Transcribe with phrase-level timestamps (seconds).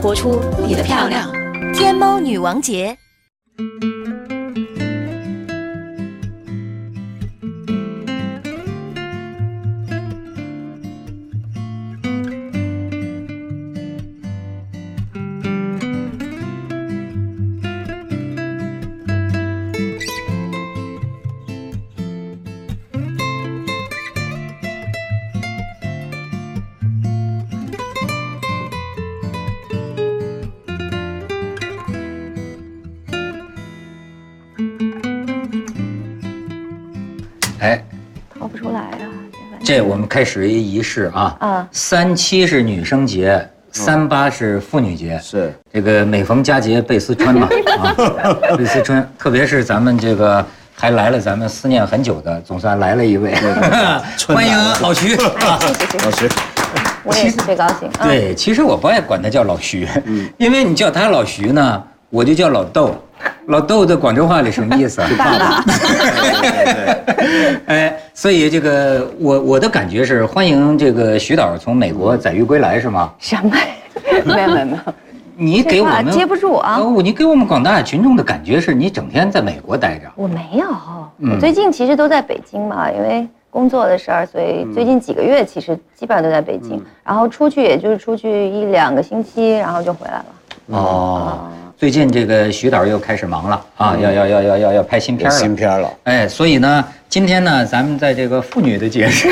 [0.00, 1.30] 活出你的漂亮。
[1.74, 2.96] 天猫女王节。
[39.78, 41.36] 这我们开始一仪式啊。
[41.38, 45.20] 啊三七是女生节，三八是妇女节。
[45.22, 47.94] 是这个每逢佳节倍思春嘛 啊，
[48.56, 53.36] 倍思春，特别是咱们这个还来了咱们思念很久的，总算来了一位，
[54.26, 55.14] 欢迎老徐。
[55.14, 56.28] 啊谢谢谢谢，老徐，
[57.04, 57.88] 我也是最高兴。
[58.00, 59.86] 啊，对，其实我不爱管他叫老徐，
[60.38, 63.00] 因为你叫他老徐呢，我就叫老豆。
[63.46, 65.08] 老豆在广州话里什么意思啊？
[65.18, 65.64] 爸爸，
[67.66, 73.12] 哎，所以这个我我的感觉是欢迎这个徐导从美国载誉归来是吗？
[73.20, 73.52] 什么？
[74.26, 74.94] 没有没有没有，
[75.36, 80.10] 你给我们接不住啊哦，你给我们广大群众的感觉是你整天在美国待着。
[80.16, 80.66] 我没有。
[81.18, 86.84] 嗯我最近其实都在北京嘛，因为工作的事儿，所以最近几个月其实基本上都在北京。
[87.04, 90.24] 然后出去也就是出去一两个星期，然后就回来了。
[90.76, 91.38] 哦，
[91.78, 95.40] 最近这个徐导又开始忙了啊，要要要要要要拍新片有了。
[95.40, 99.30] 新片了，哎，所以呢，今天呢，咱们在这个妇女的节日，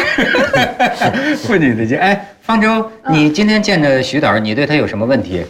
[1.42, 5.44] 妇女的节，哎，方舟，你今天见着徐导，你对他有什么问题？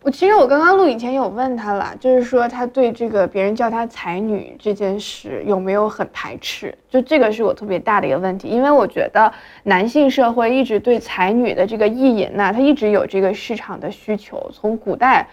[0.00, 6.76] 我其实我刚刚录影前有问他了，就是说他对这个别人叫他才女这件事有没有很排斥？
[6.90, 9.32] 就这个是我特别大的一个问题，因为我觉得
[9.62, 15.24] 男性社会一直对才女的这个意淫呐，它一直有这个市场的需求，从古代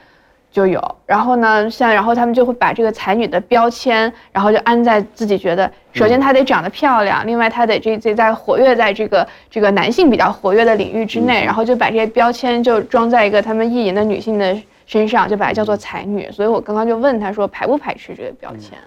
[0.51, 0.79] 就有。
[1.05, 14.55] 然后呢，像然后他们就会把这个才女的标签，然后就安在自己觉得，首先她得长得漂亮，另外她得这这在活跃在这个这个男性比较活跃的领域之内，然后就把这些标签就装在一个他们意淫的女性的
[14.85, 16.29] 身上，就把它叫做才女。
[16.31, 18.77] 所以我刚刚就问他说排不排斥这个标签？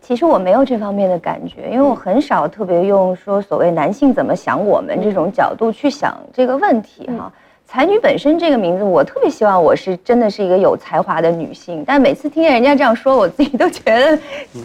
[0.00, 7.32] 其实我没有这方面的感觉，因为我很少特别用说所谓男性怎么想我们这种角度去想这个问题哈。
[7.66, 14.18] 才女本身这个名字，我特别希望我是真的是一个有才华的女性，但每次听见人家这样说，我自己都觉得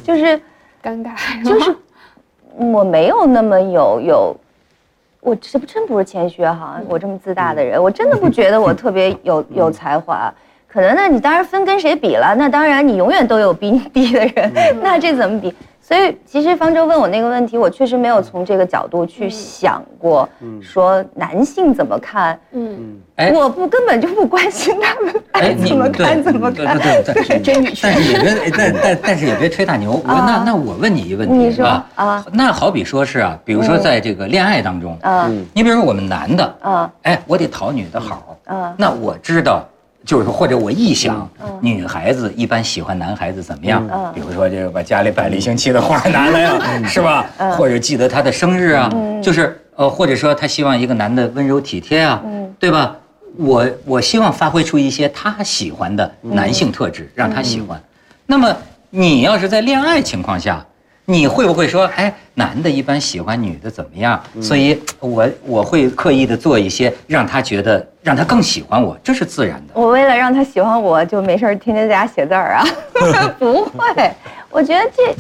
[0.04, 0.40] 就是
[0.84, 1.76] 尴尬，就是
[2.56, 4.36] 我没有那么有有，
[5.20, 10.34] 我这不真不是谦虚哈，我这么自大的人，我真的不觉得我特别有有才华。
[10.68, 15.54] 可能那，你当然分跟谁比了，那当然你永远都有比 你低的人，那这怎么比？
[15.92, 20.28] 所以其实方舟问我那个问题，我确实没有从这个角度去想过，
[20.62, 26.80] 说男性怎么看，嗯，哎我不根本就不关心他们爱 怎么看怎么看。
[26.80, 30.02] 对对对，真女但是也别，但但但是也别吹大牛。
[30.06, 32.26] 那那我问你一个问题，你说啊啊。
[32.32, 38.74] 那好比说是啊，比如说在这个恋爱当中，嗯你比如说我们男的，嗯哎，我得讨女的好，嗯。
[38.78, 39.68] 那我知道。
[40.06, 41.30] 就是说，或者我臆想，
[41.62, 43.88] 女孩子一般喜欢男孩子怎么样？
[43.92, 44.12] 嗯。
[44.14, 47.26] 比如说，这个把家里摆了一星期的花拿来啊，是吧？
[47.58, 48.90] 或者记得他的生日啊，
[49.22, 52.22] 就是呃，或者说他希望一个男的温柔体贴啊，
[52.60, 52.96] 对吧？
[53.38, 57.82] 我我希望发挥出一些他喜欢的男性特质，让他喜欢。
[58.26, 58.54] 那么
[58.90, 60.66] 你要是在恋爱情况下，
[61.06, 64.20] 你会不会说，哎，男的一般喜欢女的怎么样？
[64.42, 69.74] 所以我我会刻意的做一些让他觉得让他更喜欢我，这是自然的。
[69.80, 72.66] 我为了让他喜欢我，就没事儿天天在家写字儿啊？
[73.38, 74.12] 不会，
[74.50, 75.16] 我觉得这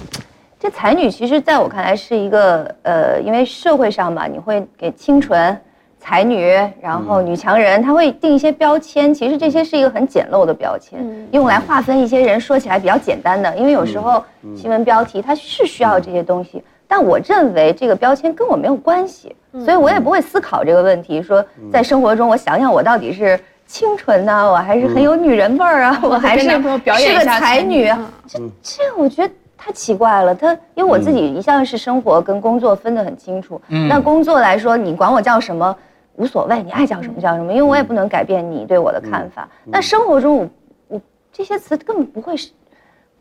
[0.59, 5.55] 这才女其实在我看来是一个呃，因为社会上嘛，你会给清纯、
[5.99, 9.13] 才女，然后女强人，他会定一些标签。
[9.13, 10.99] 其实这些是一个很简陋的标签，
[11.31, 13.55] 用来划分一些人，说起来比较简单的。
[13.55, 14.23] 因为有时候
[14.55, 16.63] 新闻标题它是需要这些东西。
[16.91, 19.33] 但我认为这个标签跟我没有关系，
[19.63, 21.23] 所以我也不会思考这个问题。
[21.23, 26.77] 说在生活中，我想想我到底是清纯呢、我还是很有女人味儿啊， 我还是是个
[27.23, 28.05] 才才女啊女。
[28.27, 30.35] 这这我觉得太奇怪了。
[30.35, 33.61] 他因为我自己一向是生活跟工作分得很清楚。
[33.69, 35.73] 嗯那工作来说，你管我叫什么
[36.17, 39.47] 无所谓，你爱叫什么叫什么，因为我也不能改变你对我的看法。
[39.63, 40.49] 那生活中我
[40.89, 41.01] 我
[41.31, 42.49] 这些词根本不会是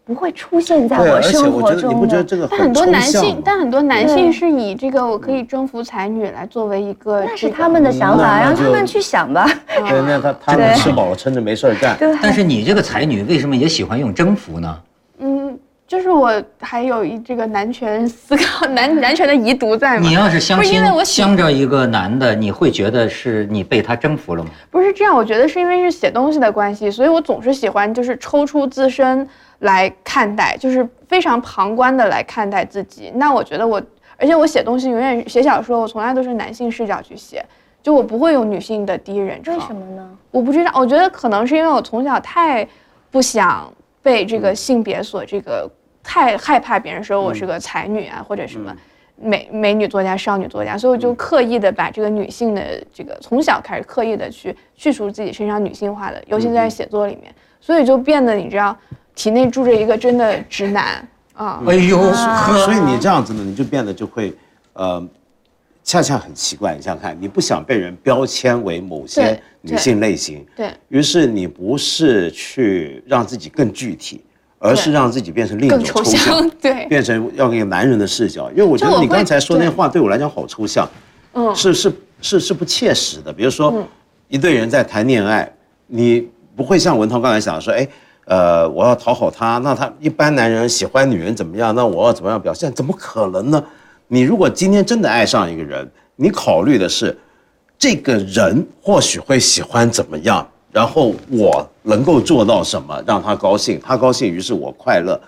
[0.04, 1.98] 不会出现在对，而且我生我觉得你活中的。
[2.00, 9.48] 不觉得这个但很多男性但很多男性是以这个我可以征服才女来作为一个那这个是他们的想法，让他们去想吧。
[9.68, 14.78] 对，那他他们吃饱了撑着没事儿干，对，但是你这个才女为什么也喜欢用征服呢？
[15.90, 20.08] 嗯，就是我还有一这个男权思考， 男男权的遗毒在吗。
[20.08, 24.50] 你要是相不是亲因为我喜相着一个男的，你会觉得是你被他征服了吗？
[24.70, 29.28] 不是这样，我觉得是因为是写东西的关系，所以我总是喜欢就是抽出自身
[29.58, 33.10] 来看待，就是非常旁观的来看待自己。
[33.16, 33.82] 那我觉得我，
[34.16, 37.44] 而且我写东西永远写小说，我从来都是男性视角去写，
[37.82, 39.54] 就我不会用女性的第一人称。
[39.54, 40.08] 为什么呢？
[40.30, 42.66] 我不知道，我觉得可能是因为我从小太
[43.10, 45.68] 不想被这个性别所这个
[46.02, 48.74] 太害怕别人说我是个才女啊，或者什么
[49.16, 58.76] 美美女作家、少女作家，所以我就刻意的把这个女性的这个从小开始刻意的去去除自己身上女性化的，尤其在写作里面，所以就变得你知道
[59.14, 61.62] 体内住着一个真的直男啊。
[61.66, 64.32] 哎呦呵， 所以你这样子呢，你就变得就会，
[64.72, 65.06] 呃，
[65.84, 66.74] 恰恰很奇怪。
[66.74, 74.22] 你想想看，你不想被人标签为某些女性类型，对，于是你不是去让自己更具体，
[74.60, 78.48] 而是让自己变成另一种更抽抽象象，，对， 变成要一个男人的视角。
[78.50, 80.88] 因为我觉得你刚才说那对话对我来讲好抽象，
[81.32, 83.32] 嗯，是是是是不切实的。
[83.32, 83.82] 比如说，
[84.28, 85.50] 一对人在谈恋爱，
[85.86, 87.88] 你不会像文涛刚才讲说，哎，
[88.26, 91.74] 呃，我要讨好他，那他一般男人喜欢女人怎么样？
[91.74, 92.70] 那我要怎么样表现？
[92.74, 93.64] 怎么可能呢？
[94.08, 97.16] 你如果今天真的爱上一个人，你考虑的是
[97.78, 105.20] 这个人或许会喜欢怎么样，然后我能够做到什么让他高兴，他高兴，于是我快乐。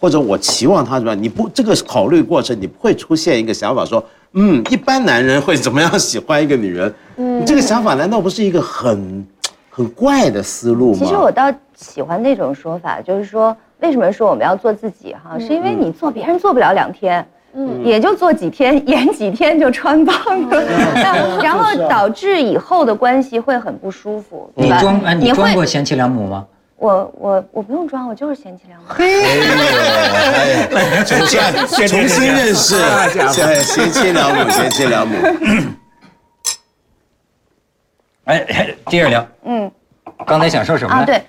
[0.00, 4.02] 或者我期望他怎么样，你不这个考虑过程，你不会出现一个想法说，
[4.32, 6.94] 嗯，一般男人会怎么样喜欢一个女人？
[7.16, 9.26] 嗯，这个想法难道不是一个很
[9.68, 10.98] 很怪的思路吗？
[10.98, 15.38] 其实我倒喜欢那种说法，就是说，为什么说我们要做自己哈？
[15.38, 17.20] 是因为你做别人做不了两天。
[17.20, 17.26] 嗯，
[17.84, 20.16] 也就做几天，演几天就穿帮
[20.48, 20.62] 了，
[20.94, 24.76] 那然后导致以后的关系会很不舒服，对吧？
[24.76, 26.46] 你装哎，你装会过贤妻良母吗？
[26.76, 28.86] 我我我不用装，我就是贤妻良母。
[30.74, 35.14] 哎重新重新认识，对，贤妻良母，贤妻良母。
[38.24, 39.26] 哎，接着聊。
[39.44, 39.70] 嗯
[40.26, 41.04] 刚才想说什么？
[41.04, 41.22] 对，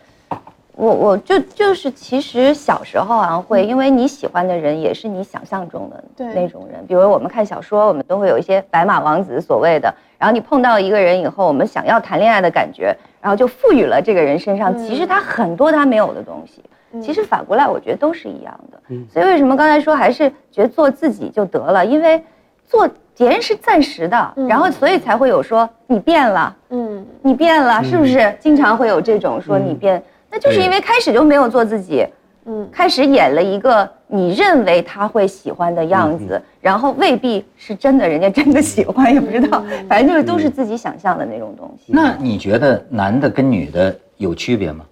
[0.81, 16.63] 我我就就是其实小时候好像会，因为你喜欢的人也是你想象中的那种人，比如我们看小说，我们都会有一些白马王子所谓的，然后你碰到一个人以后，我们想要谈恋爱的感觉，然后就赋予了这个人身上，其实他很多他没有的东西。
[16.99, 18.81] 其实反过来，我觉得都是一样的。
[19.13, 21.85] 所以为什么刚才说还是觉得做自己就得了？
[21.85, 22.19] 因为
[22.65, 28.35] 做别人是暂时的，然后所以才会有说你变了，嗯，你变了，是不是？
[28.39, 30.01] 经常会有这种说你变，
[30.31, 32.07] 那就是因为开始就没有做自己，
[32.45, 41.91] 嗯，开始演了一个你认为他会喜欢的样子，然后未必是真的，人家真的喜欢也不知道，反正就是都是自己想象的那种东西。
[41.91, 44.85] 那你觉得男的跟女的有区别吗？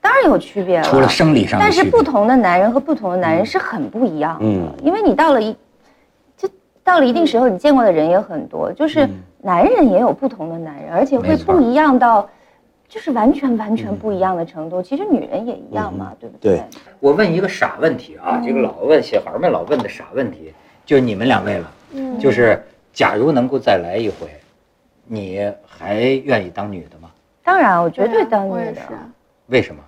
[0.00, 4.68] 当然有区别了，除了生理上但是不同的男人和不同的男人是很不一样的，嗯。
[4.82, 5.56] 因为你到了一，
[6.36, 6.46] 就
[6.82, 9.08] 到了一定时候，你见过的人也很多，就是
[9.40, 12.28] 男人也有不同的男人，而且会不一样到，
[12.94, 14.80] 就是完全完全不一样的程度。
[14.80, 16.58] 其实女人也一样嘛，对不对？
[16.58, 16.64] 对
[17.00, 20.54] 我问一个傻问题啊，这个老问小孩们老问的傻问题，
[20.86, 21.72] 就是你们两位了，
[22.20, 22.62] 就是
[22.92, 24.28] 假如能够再来一回，
[25.08, 27.10] 你还愿意当女的吗？
[27.42, 28.80] 当然，我绝对啊当女的。
[29.46, 29.82] 为什么？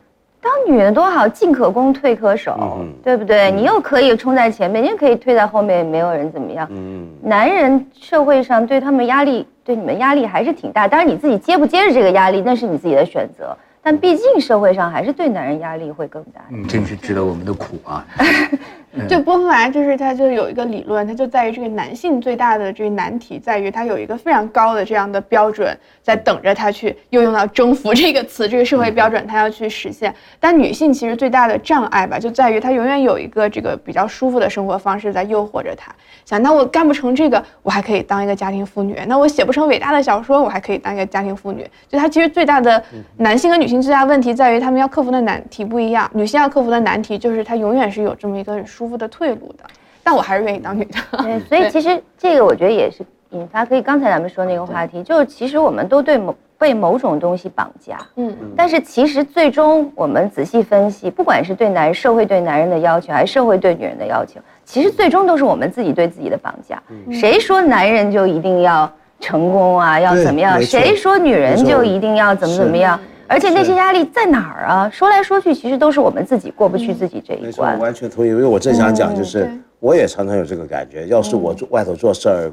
[0.47, 3.51] 当女的多好，进可攻，退可守，嗯对不对？
[3.51, 6.69] 你又可以冲在前面，你又可以退在后面，也没有人怎么样。
[6.71, 10.87] 嗯，男人社会上对他们压力，对你们压力还是挺大。
[10.87, 13.57] 当然你自己接不接着这个压力，那是你自己的选择。
[13.87, 16.41] 但毕竟社会上还是对男人压力会更大。
[16.49, 18.05] 你真是知道我们的苦啊！
[19.09, 30.13] 就波伏娃就是他就有一个理论，它就在于这个男性最大的这个难题在于他有一个非常高的这样的标准在等着他去又用到征服这个词，这个社会标准他要去实现。
[30.41, 35.95] 但女性其实最大的障碍吧，就在于她永远有一个这个比较舒服的生活方式在诱惑着她。
[36.25, 41.65] 想，那我干不成这个，我还可以当一个家庭妇女；那我写不成伟大的小说，我还可以当一个家庭妇女。
[41.87, 42.83] 就她其实最大的
[43.19, 46.11] 男性和女性最大问题在于他们要克服的难题不一样。
[46.15, 49.65] 女性要克服的难题就是她永远是有这么一个很舒服的退路的。
[50.03, 51.19] 但我还是愿意当女的。
[51.19, 66.81] 对，所以其实这个我觉得也是引发可以刚才咱们说那个话题，就是其实我们都对某被某种东西绑架，嗯，但是其实最终我们仔细分析，不管是对男社会对男人的要求，还是社会对女人的要求，其实最终都是我们自己对自己的绑架。
[67.13, 68.91] 谁说男人就一定要
[69.21, 69.99] 成功啊？
[69.99, 70.63] 要怎么样？
[70.63, 72.99] 谁说女人就一定要怎么怎么样？
[73.29, 74.91] 而且那些压力在哪儿啊？
[74.91, 77.79] 说来说去，其实都是我们自己过不去自己这一关。
[77.79, 82.53] 完全同意，因为我正想讲，就是对我也常常有这个感觉，要是我做外头做事儿，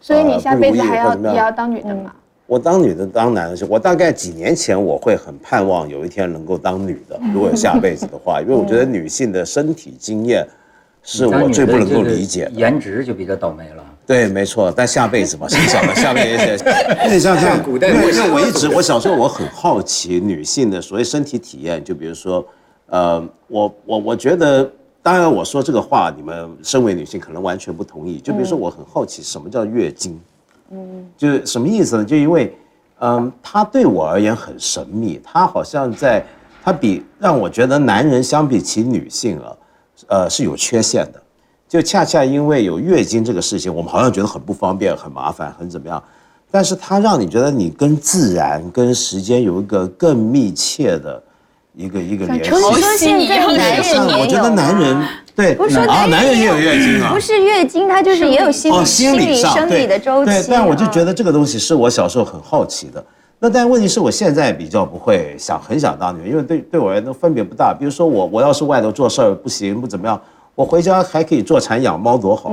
[0.00, 2.12] 所以你呃下辈子还要也要当女的吗？
[2.46, 10.46] 我当女的当男的时候，我大概几年前我会很盼望有一天能够当女的， 如果有下辈子的话， 因为我觉得女性的身体经验
[11.02, 12.50] 是我最不能够理解的。
[12.50, 13.84] 颜值就比较倒霉了。
[14.10, 16.64] 对，没错，但下辈子嘛，谁晓得下辈子？
[17.08, 22.44] 你想想，古代因为因为我一直我小时候我很好奇女性的所谓身体体验，就比如说，
[22.86, 24.68] 呃，我我我觉得，
[25.00, 28.18] 当然我说这个话，你们身为女性可能完全不同意。
[28.18, 30.20] 就比如说，我很好奇什么叫月经，
[30.72, 32.04] 嗯，就是什么意思呢？
[32.04, 32.52] 就因为，
[32.98, 36.20] 嗯，它对我而言很神秘，它好像在，
[36.64, 39.56] 它比让我觉得男人相比起女性啊，
[40.08, 41.22] 呃，是有缺陷的。
[41.70, 46.02] 就恰恰因为有月经这个事情，我们好像觉得很不方便、很麻烦、很怎么样，
[46.50, 51.22] 但是它让你觉得你跟自然、跟时间有一个更密切的
[51.76, 52.50] 一个一个联系。
[52.50, 55.00] 你说现在男人我觉得男人
[55.36, 57.20] 对不是说啊，男男人也有月经啊不。
[57.20, 63.04] 是月经，它就是也有心哦，理、心理上生理的周期但我就觉得这个东西是我小时候很好奇的。
[63.38, 67.72] 那但问题是我现在比较不会想很想当女人，因为对对我而言都分别不大。
[67.72, 70.20] 比如说我我要是外头做事儿不行不怎么样，
[70.54, 72.52] 我回家还可以坐禅养猫多好。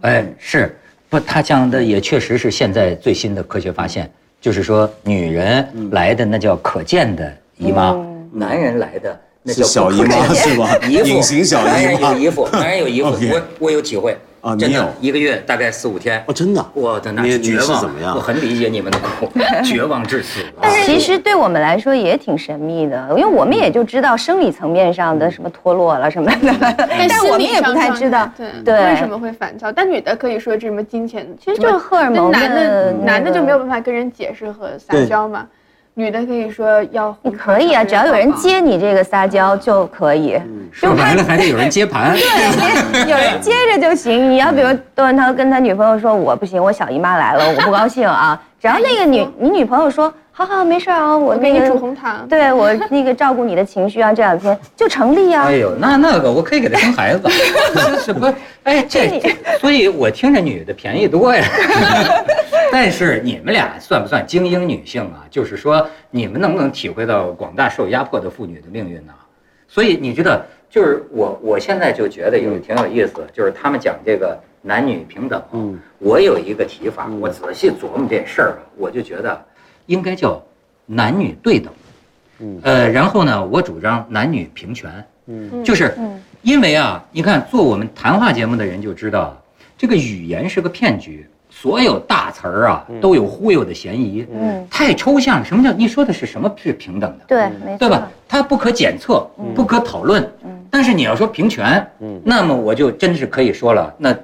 [0.00, 0.74] 哎，是
[1.08, 1.18] 不？
[1.20, 7.96] 他讲的也确实是现在最新的科学发现，就是说女人来的那叫可见的姨妈，
[8.32, 10.76] 男人来的那叫小姨妈是吧？
[10.88, 16.64] 姨父，隐形小男姨妈人有姨父，男人有姨父， 我我有体会啊真的一个月大概四五天哦，真的。
[16.72, 19.28] 我的那绝望，是怎么样我很理解你们的苦，
[19.66, 20.40] 绝望至死。
[20.60, 26.54] 但是其实对我们来说也挺神秘的，因为我们也就知道生理层面上的什么脱落了什么的，
[26.88, 29.72] 但是我们也不太知道，对对为什么会烦躁？
[29.72, 35.44] 但女的可以说这什么金钱，其实就是荷尔蒙男的男的就没有办法跟人解释和撒娇嘛，
[35.98, 40.38] 女的可以说要你可以啊，只要有人接你这个撒娇就可以，
[40.70, 42.14] 说白了还得有人接盘。
[42.14, 44.30] 对， 有人接着就行。
[44.30, 52.28] 你要比如窦文涛跟他女朋友说我不行，我小姨妈来了，我不高兴啊，只要那个女 你女朋友说好好没事啊，我我给你那个煮红糖。
[52.28, 55.56] 对我那个照顾你的情绪啊，这两天就成立啊哎。
[55.56, 57.26] 呦，那那个我可以给他生孩子，
[57.74, 58.26] 这 是不？
[58.64, 61.42] 哎，这这，所以我听着女的便宜多呀。
[62.70, 65.24] 但是你们俩算不算精英女性啊？
[65.30, 69.14] 就是说，你们能不能体会到广大受压迫的妇女的命运呢？
[69.66, 70.38] 所以你知道，
[70.68, 79.42] 就是我我现在就觉得有挺有意思，就是他们讲这个男女平等，嗯我有一个提法，我仔细琢磨这事儿啊，我就觉得
[79.86, 80.42] 应该叫
[80.84, 81.72] 男女对等。
[82.38, 84.90] 嗯呃，然后呢，我主张男女平权。
[85.28, 85.96] 嗯就是
[86.42, 89.36] 因为啊，你看做我们谈话节目的人就知道，
[89.76, 94.24] 这个语言是个骗局，所有大词儿啊都有忽悠的嫌疑。
[94.32, 97.24] 嗯，太抽象了，什么叫你说的是什么是平等的？
[97.26, 98.08] 对，没错，对吧？
[98.28, 100.22] 它不可检测，不可讨论。
[100.44, 104.14] 嗯但是你要说平权，嗯那么我就真是可以说了，那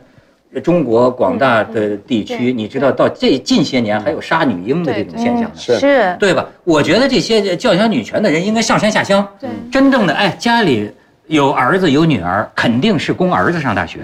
[0.60, 5.50] 中国广大的地区，你知道到这近些年还有杀女婴的这种现象呢。
[5.54, 5.78] 是。
[5.78, 6.46] 是，对吧？
[6.64, 9.48] 我觉得这些叫嚣女权的人应该上山下乡，对。
[9.70, 10.90] 真正的哎，家里
[11.26, 14.00] 有儿子有女儿，肯定是供儿子上大学，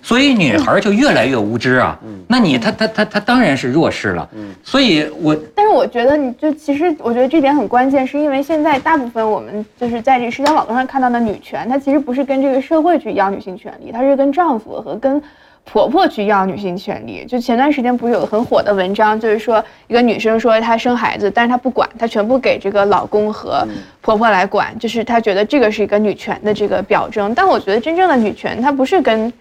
[0.00, 1.98] 所以女孩就越来越无知啊。
[2.26, 4.26] 那你她她她她当然是弱势了。
[4.64, 15.20] 所以我但是我觉得，你就其实我觉得这点很关键，是因为现在大部分我们就是在这个社交网络上看到的女权，它其实不是跟这个社会去要女性权利，它是跟丈夫和跟
[15.64, 17.24] 婆婆去要女性权利。
[17.26, 23.66] 就前段时间不是有个很火的文章，就是说一个女生说她生孩子，但是她不管，她全部给这个老公和
[24.00, 27.34] 婆婆来管，就是她觉得这个是一个女权的这个表征。
[27.34, 29.32] 但我觉得真正的女权，它不是跟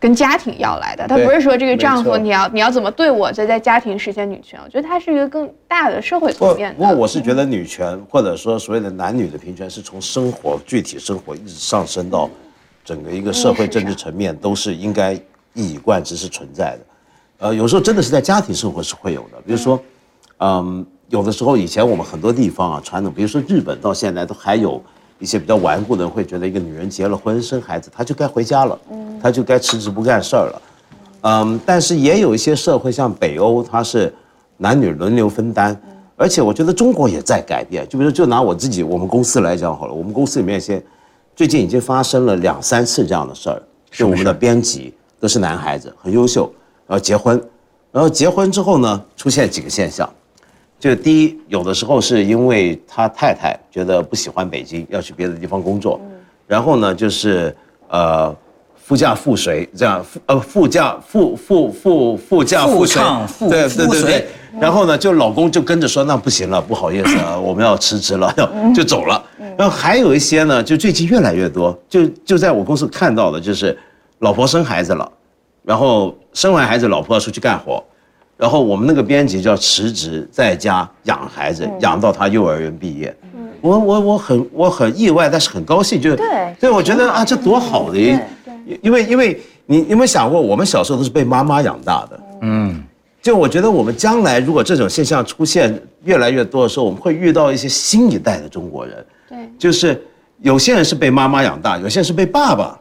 [0.00, 4.60] 跟家庭要来的，它不是说这个丈夫你要你要怎么对我，再在家庭实现女权。
[4.62, 6.76] 我觉得它是一个更大的社会层面的。
[6.76, 12.30] 不过我是觉得女权或者说所谓的男女的平权，是从生活具体生活一直上升到
[12.84, 15.18] 整个一个社会政治层面，都是应该
[15.58, 16.80] 一以贯之是存在的。
[17.40, 19.80] 呃，有时候真的是在家庭生活是会有的，比如说，
[20.38, 24.82] 嗯，有的时候以前我们很多地方啊，传统，比如说日本到现在都还有
[25.18, 28.78] 一些比较顽固的人会觉得一个女人结了婚生孩子，她就该回家了，
[29.20, 30.62] 她就该辞职不干事儿了。
[31.22, 34.12] 嗯，但是也有一些社会，像北欧，它是
[34.56, 35.80] 男女轮流分担，
[36.16, 37.88] 而且我觉得中国也在改变。
[37.88, 40.82] 就比如，就拿我自己我们公司来讲好了，我们公司里面一些
[41.36, 43.62] 最近已经发生了两三次这样的事儿，
[43.92, 46.52] 就我们的编辑都是男孩子，很优秀，
[46.86, 47.42] 然后结婚，
[47.92, 50.08] 然后结婚之后呢，出现几个现象，
[50.78, 56.00] 就第一，有的时候是因为他太太觉得不喜欢北京，要去别的地方工作，
[56.46, 57.54] 然后呢，就是
[57.88, 58.34] 呃。
[58.88, 64.26] 夫嫁妇随，这样夫呃夫嫁妇妇妇妇嫁妇随妇唱，妇对对对对。
[64.58, 69.22] 然后呢，就老公就跟着说，那不行了，不好意思啊，我们要辞职了，要就走了。
[69.58, 73.76] 然后还有一些呢，就最近越来越多，就就在我公司看到的，就是
[74.20, 75.10] 老婆生孩子了，
[75.62, 77.82] 然后生完孩子，老婆要出去干活，
[78.36, 83.14] 然后我们那个编辑叫辞职在家养孩子，养到他幼儿园毕业。
[83.60, 86.54] 我我我很我很意外，但是很高兴，就是对。
[86.60, 88.16] 对，我觉得啊，这多好的一，
[88.82, 92.82] 因为因为你有没有想过，我们小时候都是被妈妈养大的，嗯，
[93.20, 100.00] 就我觉得我们将来如果这种现象出现越来越多的时候，我们会遇到一些新一代的中国人，对，就是
[100.40, 102.78] 有些人是被妈妈养大，有些人是被爸爸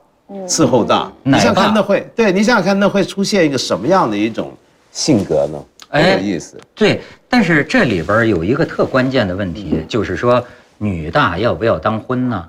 [0.48, 1.12] 伺候大。
[1.24, 4.52] 你想想看，那会对你想想看，那会出现一个什么样的一种
[4.92, 5.60] 性格呢？
[5.90, 6.60] 很有意思。
[6.76, 10.44] 对，但是这里边有一个特关键的问题，就是说
[10.78, 12.46] 女大要不要当婚呢？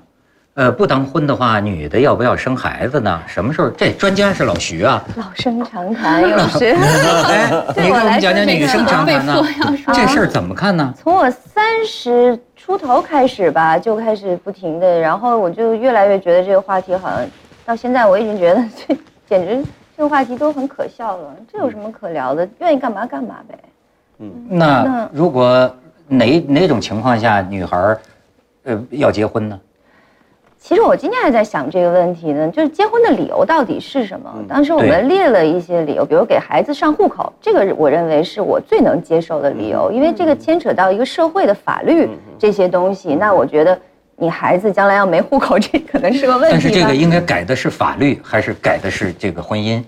[0.55, 3.21] 呃，不当婚的话，女的要不要生孩子呢？
[3.27, 3.69] 什么时候？
[3.69, 5.01] 这专家是老徐啊。
[5.15, 6.75] 老生常谈，又是。
[6.75, 9.41] 哎，你给我们讲讲女生常谈呢？
[9.93, 10.93] 这事儿怎么看呢？
[11.01, 17.25] 从我三十出头开始吧，就开始不停的，然后我就越来越觉得这个话题好像
[17.69, 18.97] 到现在，我已经觉得 这
[19.27, 19.63] 简直
[19.95, 21.35] 这个话题都很可笑了。
[21.51, 22.49] 这有什么可聊的？
[22.57, 23.59] 愿意干嘛干嘛呗。
[24.17, 25.71] 嗯，那如果
[26.07, 27.99] 哪哪种情况下女孩儿，
[28.63, 29.59] 呃，要结婚呢？
[30.57, 34.33] 其实我今天还在想这个问题呢，就是结婚的理由到底是什么？
[34.47, 42.09] 当时我们列了一些理由，比如给孩子上户口，这个我认为是我最能接受的理由，因为这个牵扯到一个社会的法律
[42.39, 43.13] 这些东西。
[43.13, 43.79] 那我觉得
[44.19, 46.51] 你孩子将来要没户口， 这可能是个问题。
[46.51, 49.83] 但是这个应该改的是法律，还是改的是这个婚姻？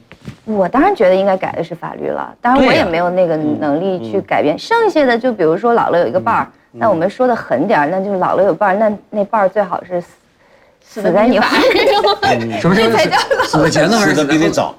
[0.46, 4.58] 我当然觉得应该改的是法律了，当然我也没有那个能力去改变。
[4.58, 10.02] 剩下的就比如说老了有一个伴儿，那我们说的狠点儿，那就是老了有伴儿，那那伴儿最好是。
[10.84, 11.58] 死在你怀
[12.36, 12.90] 里， 什么时候
[13.46, 13.98] 死前呢？
[14.00, 14.76] 死的比你早，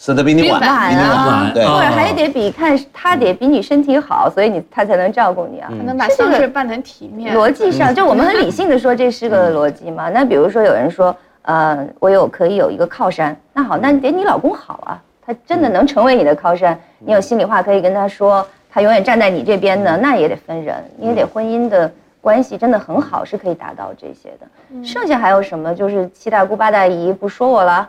[0.00, 7.36] 死的比你晚，比你晚，对，或者还得比看他得比你身体好，所以你他才能照顾你啊，才能把丧事办成体面。
[7.36, 10.08] 逻辑上，就我们很理性的说，这是个逻辑嘛。
[10.08, 21.92] 那比如说有人说，呃，我有可以有一个靠山，那好，那得你老公好啊，他真的能成为你的靠山，你有心里话可以跟他说，他永远站在你这边的，那也得分人，你也得婚姻的。
[22.22, 24.84] 关系真的很好，是可以达到这些的。
[24.84, 25.74] 剩下还有什么？
[25.74, 27.88] 就是七大姑八大姨不说我了。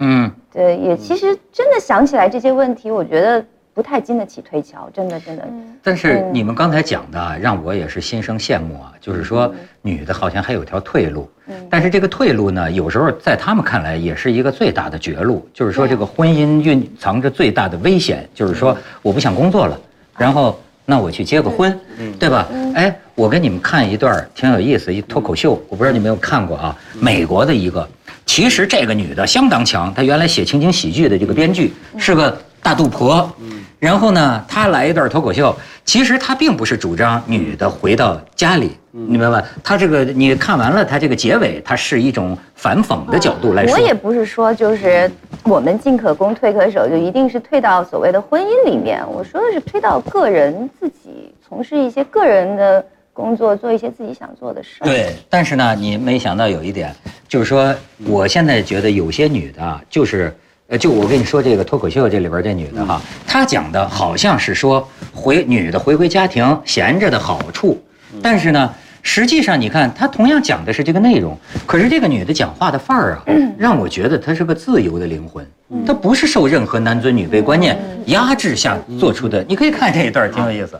[0.00, 5.48] 嗯，对，也其实真的想起来这些问题，我觉得不太经得起推敲，真的真的。
[5.82, 8.92] 但是你们刚才讲的，让我也是心生羡慕啊。
[9.00, 11.28] 就是说，女的好像还有条退路，
[11.70, 15.48] 但是这个退路呢，有时候在他们看来也是一个最大的绝路。
[15.54, 18.28] 就是说，这个婚姻蕴藏着最大的危险。
[18.34, 19.80] 就是说，我不想工作了，
[20.16, 20.58] 然后。
[20.88, 21.76] 那我去结个婚，
[22.16, 22.46] 对吧？
[22.76, 26.78] 哎，我给你们看一段挺有意思一脱口秀，我不知道你们有看过啊？
[27.00, 27.88] 美国的一个，
[28.36, 33.34] 其实这个女的相当强，她原来写情景喜剧的这个编剧是个大肚婆。
[33.78, 39.42] 然后呢，她来一段脱口秀，其实她并不是主张女的回到家里，你明白吧？
[39.64, 43.74] 她这个你看完了，她这个结尾，她是一种反讽的角度来说。
[43.74, 45.10] 我也不是说就是
[45.44, 49.02] 我们进可攻退可守，就一定是退到所谓的婚姻里面。
[49.10, 52.84] 我说的是退到个人自己从事一些个人的
[53.16, 54.72] 工作，做一些自己想做的事。
[54.84, 56.94] 对，但是呢，你没想到有一点，
[57.26, 57.74] 就是说，
[58.04, 60.32] 我现在觉得有些女的，就是。
[60.68, 67.80] 呃，就我跟你说这个脱口秀这里边这女的哈，她讲的好像是说回女的回归家庭闲着的好处，
[68.20, 73.22] 但是呢，实际上你看她同样讲的是这个内容，可是这个女的讲话的范儿啊，
[73.56, 75.46] 让我觉得她是个自由的灵魂，
[75.86, 79.44] 她不是受任何男尊女卑观念压制下做出的。
[79.48, 80.76] 你可以看这一段，挺有意思。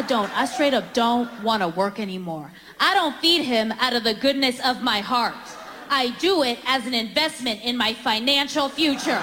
[0.00, 0.34] I don't.
[0.34, 2.50] I straight up don't want to work anymore.
[2.78, 5.34] I don't feed him out of the goodness of my heart.
[5.90, 9.20] I do it as an investment in my financial future.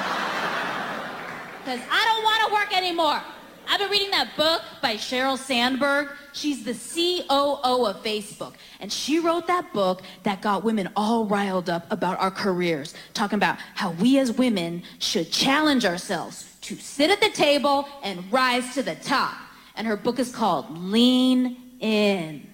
[1.57, 3.19] Because I don't want to work anymore.
[3.67, 6.09] I've been reading that book by Sheryl Sandberg.
[6.31, 8.53] She's the COO of Facebook.
[8.79, 13.37] And she wrote that book that got women all riled up about our careers, talking
[13.37, 18.75] about how we as women should challenge ourselves to sit at the table and rise
[18.75, 19.37] to the top.
[19.77, 22.47] And her book is called Lean In.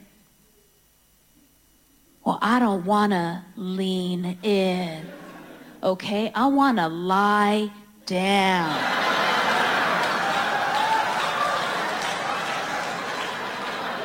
[2.25, 5.05] Well, I don't want to lean in.
[5.81, 6.31] Okay?
[6.36, 7.71] I want to lie
[8.05, 8.71] down.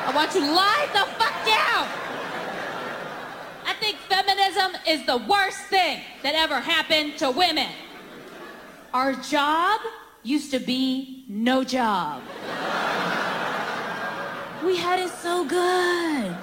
[0.05, 1.87] I want to lie the fuck down.
[3.65, 7.69] I think feminism is the worst thing that ever happened to women.
[8.93, 9.81] Our job
[10.23, 12.21] used to be no job.
[14.63, 16.35] We had it so good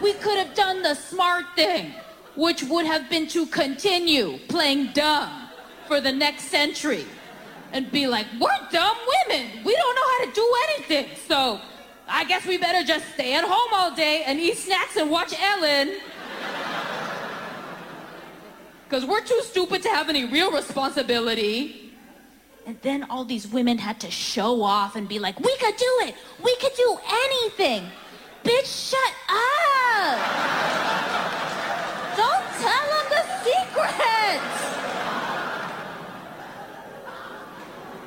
[0.00, 1.92] we could have done the smart thing,
[2.36, 5.48] which would have been to continue playing dumb
[5.86, 7.04] for the next century
[7.72, 8.96] and be like, we're dumb
[9.28, 9.64] women.
[9.64, 11.16] We don't know how to do anything.
[11.28, 11.60] So
[12.08, 15.34] I guess we better just stay at home all day and eat snacks and watch
[15.38, 15.96] Ellen.
[18.88, 21.89] Because we're too stupid to have any real responsibility.
[22.69, 26.07] And then all these women had to show off and be like, we could do
[26.07, 26.15] it.
[26.43, 27.83] We could do anything.
[28.43, 30.17] Bitch, shut up.
[32.17, 34.55] Don't tell them the secrets.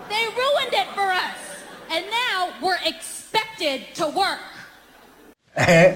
[0.09, 1.39] They ruined it for us.
[1.91, 4.41] And now we're expected to work.
[5.55, 5.93] 哎，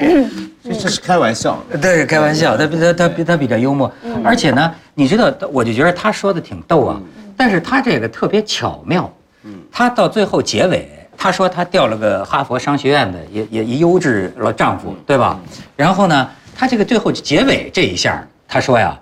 [0.65, 1.79] 这是开玩笑的。
[1.79, 3.93] 对，开玩笑，他他他他比较幽默，
[4.25, 7.01] 而且呢，你知道，我就觉得他说的挺逗啊，
[7.38, 9.10] 但是他这个特别巧妙，
[9.44, 15.40] 嗯他到最后结尾，他说他调了个哈佛商学院的也也一优质老丈夫，对吧？
[15.76, 19.00] 然后呢，他这个最后结尾这一下，他说呀。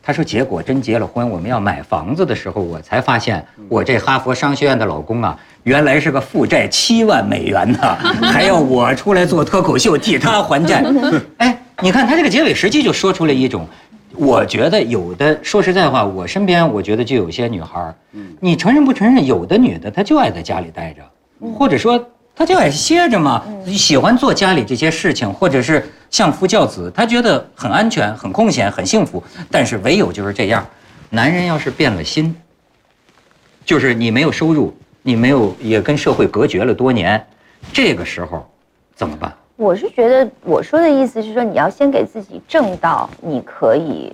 [0.00, 10.82] 他说：“结果真结了婚，我们要买房子的时候，我才发现我这哈佛商学院的老公啊，原来是个负债七万美元的， 还要我出来做脱口秀替他还债。
[11.36, 13.68] 哎，你看他这个结尾，实际就说出了一种，
[14.18, 17.94] 我觉得有的，说实在话，我身边我觉得就有些女孩儿，
[18.40, 19.24] 你承认不承认？
[19.24, 21.02] 有的女的她就爱在家里待着，
[21.54, 29.20] 或者说。”她就爱歇着嘛，喜欢做家里这些事情，或者是相夫教子，她觉得很安全、很空闲、很幸福。
[29.50, 30.64] 但是唯有就是这样，
[31.10, 32.32] 男人要是变了心，
[33.64, 37.26] 就是你没有收入，你没有也跟社会隔绝了多年，
[37.72, 38.48] 这个时候
[38.94, 39.34] 怎么办？
[39.58, 44.12] 我是觉得我说的意思是说，你要先给自己挣到你可以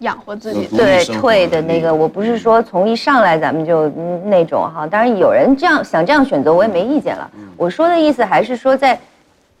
[0.00, 0.66] 养活自己。
[0.76, 7.30] 对退的那个，我不是说从一上来咱们就嗯那种哈，当然有人这样想这样选择，我也没意见了。
[7.56, 9.00] 我说的意思还是说，在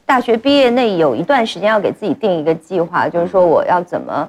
[0.04, 4.28] 大学毕业那有一段时间要给自己定一个计划，就是说我要怎么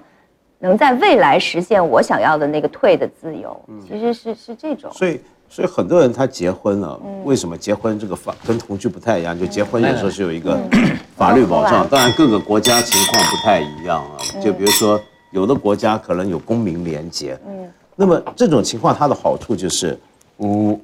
[0.59, 4.89] 能在未来实现我想要的那个退的自由，其实是是这种。
[4.93, 5.19] 所以，
[5.53, 9.39] 所以很多人他结婚了，为什么结婚这个法跟同居不太一样？
[9.39, 10.57] 就结婚有时候是有一个
[11.15, 14.17] 法律保障，当然各个国家情况不太一样啊。
[14.43, 19.95] 就比如说，有的国家可能有公民连结，嗯，那么这种情况它的好处就是，
[20.39, 20.79] 嗯，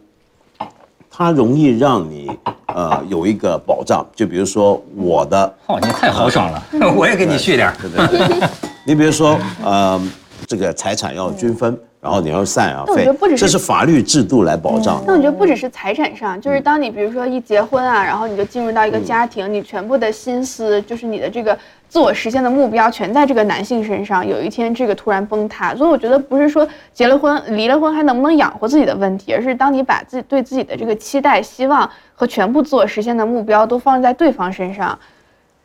[1.10, 2.29] 它容易让你
[2.67, 4.05] 呃有一个保障。
[4.15, 6.63] 就比如说我的哦，你太豪爽了，
[6.95, 7.75] 我也给你续点儿。
[7.82, 8.49] 对对对，
[8.86, 9.99] 你比如说，呃，
[10.45, 15.03] 这个财产要均分，然后你要赡养费那我觉得不只，是这是法律制度来保障的。
[15.05, 21.57] 那我觉得不只是财产上，就是当你比如说一结婚啊，然后你就进入到一个家庭，你全部的心思就是你的这个
[21.89, 34.97] 自我实现的目标全在这个男性身上，有一天这个突然崩塌，所以我觉得不是说结了婚、离了婚还能不能养活自己的问题，而是当你把自己对自己的这个期待、希望和全部自我实现的目标都放在对方身上。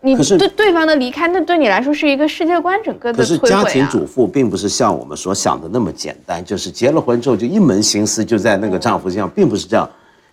[0.04, 3.60] 你对对方的离开，那对你来说是一个世界观整个的摧毁啊！
[3.60, 9.88] 是家庭主妇并不是像我们所想的那么简单，就是结了婚之后就一门心思就在那个丈夫身上，并不是这样。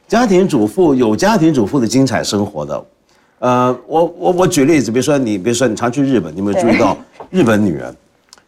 [0.10, 2.86] 家庭主妇有家庭主妇的精彩生活的，
[3.40, 6.98] 呃，我我我举例子，比如说你，比如说你常去日本，你有没有注意到
[7.30, 7.96] 日本女人？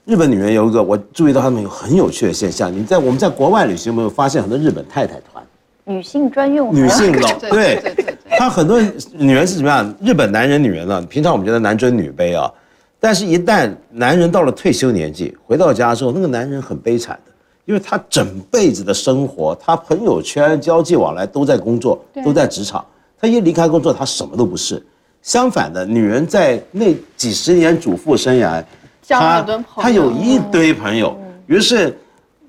[0.04, 2.70] 日本女人有一个，我注意到她们有很有趣的现象。
[2.70, 5.42] 你在我们在国外旅行，有没有发现很多日本太太团？
[5.86, 8.13] 女性专用，女性老 对对对对
[8.44, 8.82] 对她很多
[9.14, 9.96] 女人是怎么样？
[10.02, 11.02] 日本男人女人呢？
[11.04, 12.52] 平常我们觉得男尊女卑啊，
[13.00, 17.32] 但是一旦男人到了退休年纪，回到家之后，那个男人很悲惨的，
[17.64, 22.84] 因为他整辈子的生活，他朋友圈、交际往来都在工作，都在职场。
[23.20, 24.84] 他一离开工作，他什么都不是。
[25.22, 28.62] 相反的，女人在那几十年主妇生涯，
[29.02, 31.98] 交了她很多朋友她有一堆朋友，于是。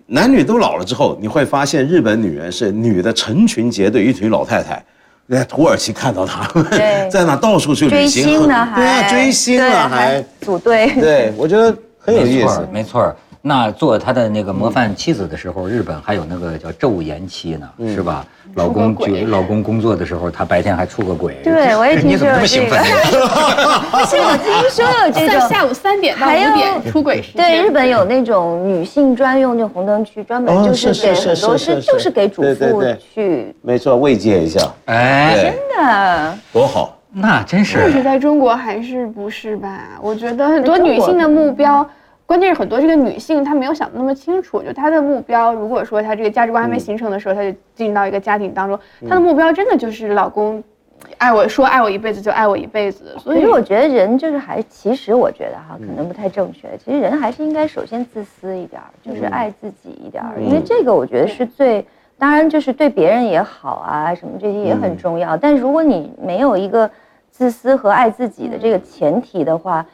[0.06, 4.84] 男女都老了之后，你会发现日本女人是女的成群结队，一群老太太，
[5.28, 6.66] 在土耳其看到他们
[7.10, 12.68] 在那到处去旅追行，星呢还对啊，追星对了还，组队，对我觉得很有意思没错，。
[12.72, 13.16] 没错儿。
[13.46, 18.24] 那做他的那个模范妻子的时候，日本还有那个叫昼颜妻呢，嗯是吧？
[18.54, 21.36] 老公出个轨觉老公工作的时候，他白天还出个轨。
[21.44, 24.06] 对我也听你怎么说有这么兴这个？
[24.06, 25.40] 是 我听说有这种。
[25.40, 27.36] 在下午三点到还有五点出轨时间。
[27.36, 36.38] 对，日本有那种女性专用就红灯区，专门哦就是是是给很多是是是就是给主妇对对对去没错，慰藉一下，哎，真的。
[36.50, 36.96] 多好。
[37.12, 39.82] 那真但是是在中国还是不是吧？
[40.00, 41.86] 我觉得很多女性的目标，
[42.26, 44.62] 关键是很多这个女性她没有想的那么清楚。
[44.62, 50.62] 就她的目标，如果说她这个价值观还没形成的时候，她就进入到一个家庭当中，她的目标真的就是老公
[51.18, 53.14] 爱我，说爱我一辈子就爱我一辈子。
[53.18, 56.68] 所以我觉得人就是还，其实我觉得哈，可能不太正确。
[56.82, 61.84] 其实人还是应该首先自私一点儿，就是爱自己一点儿，因为这个我觉得是最，
[62.16, 65.36] 当然就是对别人也好啊，什么这些也很重要。
[65.36, 66.90] 但如果你没有一个
[67.30, 69.84] 自私和爱自己的这个前提的话，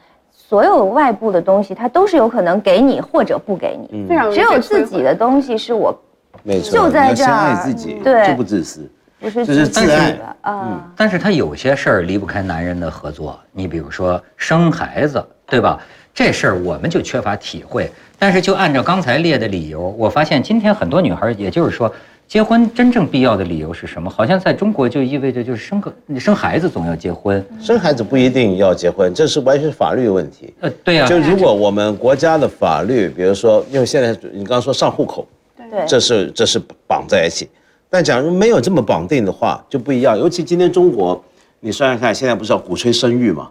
[0.51, 5.97] 所有外部的东西它都是有可能给你或者不给你，非常只有自己的东西是我
[6.43, 8.91] 没错，就在这儿爱自己，对就不自私。
[9.17, 10.91] 不是这是自己自爱的啊。
[10.97, 15.79] 但是他有些事儿离不开男人的合作，你比如说生孩子，对吧？
[16.13, 17.89] 这事儿我们就缺乏体会。
[18.19, 21.89] 但是就按照刚才列的理由，我发现今天很多女孩，也就是说，
[22.31, 24.09] 结婚真正必要的理由是什么？
[24.09, 27.45] 好像在中国就意味着就是生个生孩子总要结婚。
[27.59, 30.53] 生孩子不一定要结婚，这是完全是法律问题。
[30.61, 37.49] 呃，对呀、就如果我们国家的法律，比如说，因为现在你刚刚说上户口，对，这是这是绑在一起。
[37.89, 40.17] 但假如没有这么绑定的话，就不一样。
[40.17, 41.21] 尤其今天中国，
[41.59, 43.49] 你算算看，现在不是要鼓吹生育吗？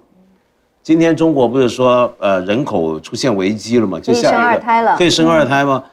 [0.83, 4.01] 今天中国不是说呃人口出现危机了吗？
[4.01, 5.85] 就可以生二胎了可以生二胎吗？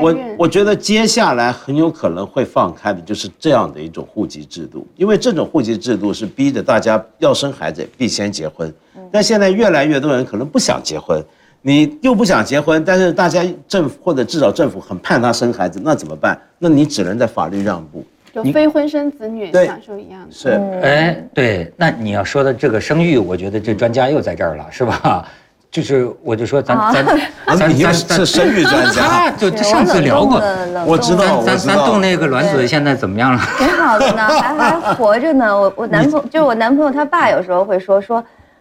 [0.00, 8.72] 我，我觉得接下来很有可能会放开的就是这样的一种户籍制度，因为这种户籍制度是逼着大家要生孩子必先结婚，
[9.10, 11.22] 但现在越来越多人可能不想结婚，
[11.60, 16.40] 你又不想结婚，但是大家政府或者至少政府很盼他生孩子，那怎么办？
[16.58, 18.04] 那你只能在法律让步。
[18.34, 20.34] 就非婚生子女享受一样的。
[20.34, 20.48] 是，
[20.82, 25.28] 哎，对，那你要说的这个生育，我觉得这专家又在这儿了，是吧？
[25.72, 27.02] 就是我就说咱咱
[27.46, 30.38] 啊，你又是生育专他家，就上次聊过，
[30.84, 33.40] 我知道咱咱咱动那个卵子现在怎么样了？
[33.56, 35.58] 挺好的呢，还 还活着呢。
[35.58, 38.18] 我我男朋友就是我男朋友他爸，有时候会说说，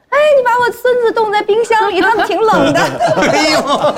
[0.07, 2.79] 哎，你把我孙子冻在冰箱里，他们挺冷的。
[3.29, 3.93] 哎呦，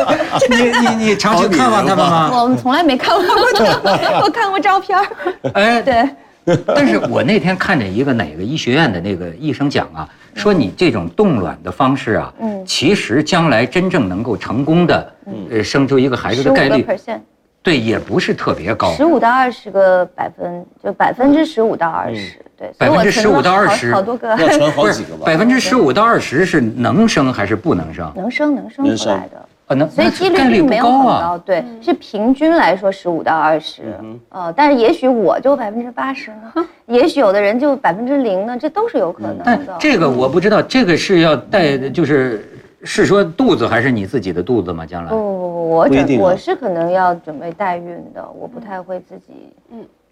[0.50, 2.32] 你你你常去看望他们吗？
[2.34, 3.24] 我们从来没看过
[3.54, 5.06] 他，我看过照片儿。
[5.54, 15.14] 哎，对，但是我那天看见一个哪个医学院的那个医生讲啊，说你这种冻卵的方式啊，嗯其实将来真正能够成功的，
[15.50, 17.20] 呃，生出一个孩子十五个的概率，percent，
[17.62, 18.92] 对，也不是特别高。
[18.94, 22.40] 十五到二十个百分，就百分之十五到二十。
[22.58, 25.26] 对，所以我存了15%到好20%好多个，要存好几个吧？
[25.26, 27.76] 百分之十五到二十是能生还是不？
[27.76, 29.50] 能生能生能生出来的。
[29.90, 31.38] 所以几率没有很高。
[31.38, 33.84] 对，是平均来说十五到二十，
[34.30, 39.76] 呃，但是也许我就百分之八十呢，也许有的人就百分之零呢，这都是有可能但的。
[39.80, 42.48] 这个我不知道，这个是要带，就是
[42.84, 44.86] 是说肚子还是你自己的肚子吗？
[44.86, 49.54] 将来不不不，我准我是可能要准备代孕的，我不太会自己。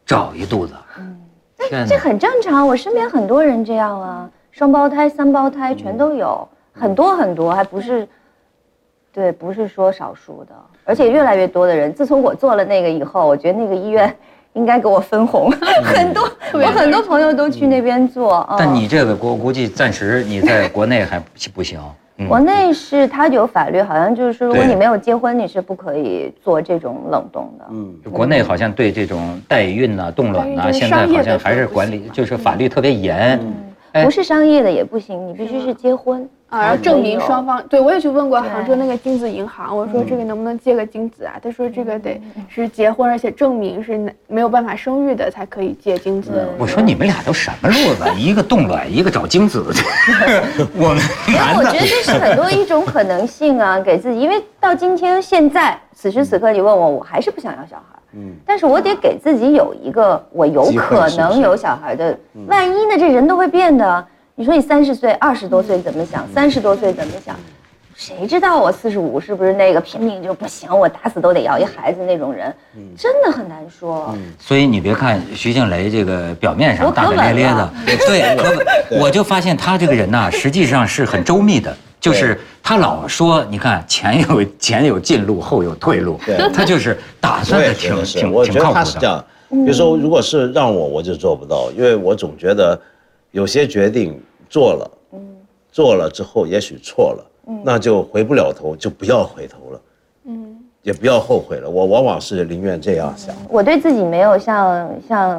[0.06, 0.74] 找一肚子。
[1.58, 1.88] 天哪！
[1.88, 8.08] 这很正常，我身边很多人这样啊，双胞胎、三胞胎全都有，很多很多，还不是，
[9.14, 10.54] 对，不是说少数的，
[10.86, 11.94] 而且越来越多的人。
[11.94, 14.14] 自从我做了那个以后，我觉得那个医院
[14.54, 15.52] 应该给我分红，
[15.84, 18.46] 很多 我很多朋友都去那边做。
[18.50, 21.80] 嗯但你这个我估计暂时你在国内还不不行。
[22.18, 27.66] 嗯国内是它有法律，好像就是说，如果你没有结婚，你是不可以做这种冷冻的。
[27.72, 33.40] 嗯，国内好像对这种代孕呐、冻卵呐、代孕就是现在好像还是管理，就是法律特别严。
[33.94, 37.66] 哎不是商业的也不行，你必须是结婚啊，然后证明双方。
[37.70, 41.40] 对我也去问过杭州那个精子银行，我说这个能不能借个精子啊？
[41.42, 46.46] 他说这个得是结婚，而且证明是没有办法生育的才可以借精子。
[46.58, 48.04] 我说你们俩都什么路子？
[48.18, 49.64] 一个冻卵，一个找精子，
[50.76, 50.98] 我们
[51.34, 54.20] 男的我觉得这是很多一种可能性啊，给自己。
[54.20, 57.98] 因为到今天现在此时此刻，你问我，我还是不想要小孩。
[58.14, 62.98] 嗯，但是我得给自己有一个我有可能有小孩的，万一呢？
[63.00, 64.06] 这人都会变的。
[64.42, 66.28] 你说你三十岁、二十多岁怎么想？
[66.34, 67.36] 三十多岁怎么想？
[67.96, 72.52] 谁知道我四十五是不是那个拼命就不行，我打死都得要一孩子那种人？
[72.98, 74.18] 真的很难说。
[74.40, 78.66] 所以你别看徐静蕾这个表面上大大咧咧的，对，可
[79.00, 81.72] 我就发现她这个人呐，实际上是很周密的。
[82.00, 88.84] 就是她老说，你看前有前有进路，后有退路对，她就是打算的挺挺我觉得挺靠谱的。
[88.84, 89.24] 他是这样。
[89.52, 92.80] 比如说，如果是让我，我就做不到，因为我总觉得
[93.30, 94.20] 有些决定
[94.52, 95.20] 做了，嗯
[95.72, 99.82] 做了之后也许错了，嗯那就回不了头，就不要回头了，
[100.26, 101.70] 嗯，也不要后悔了。
[101.70, 103.34] 我往往是宁愿这样想。
[103.50, 105.30] 我对自己没有像像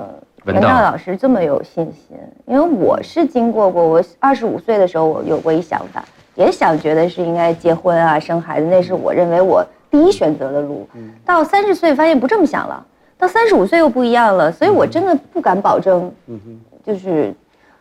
[0.46, 6.02] 文道文道老师这么有信心，因为我是经过过，我二十五岁的时候，我有过一想法，
[6.34, 10.88] 也想觉得是应该结婚啊、生孩子，那是我认为我第一选择的路。
[11.22, 12.82] 到三十岁发现不这么想了，
[13.18, 16.10] 到三十五岁又不一样了，所以我真的不敢保证，
[16.82, 17.34] 就是。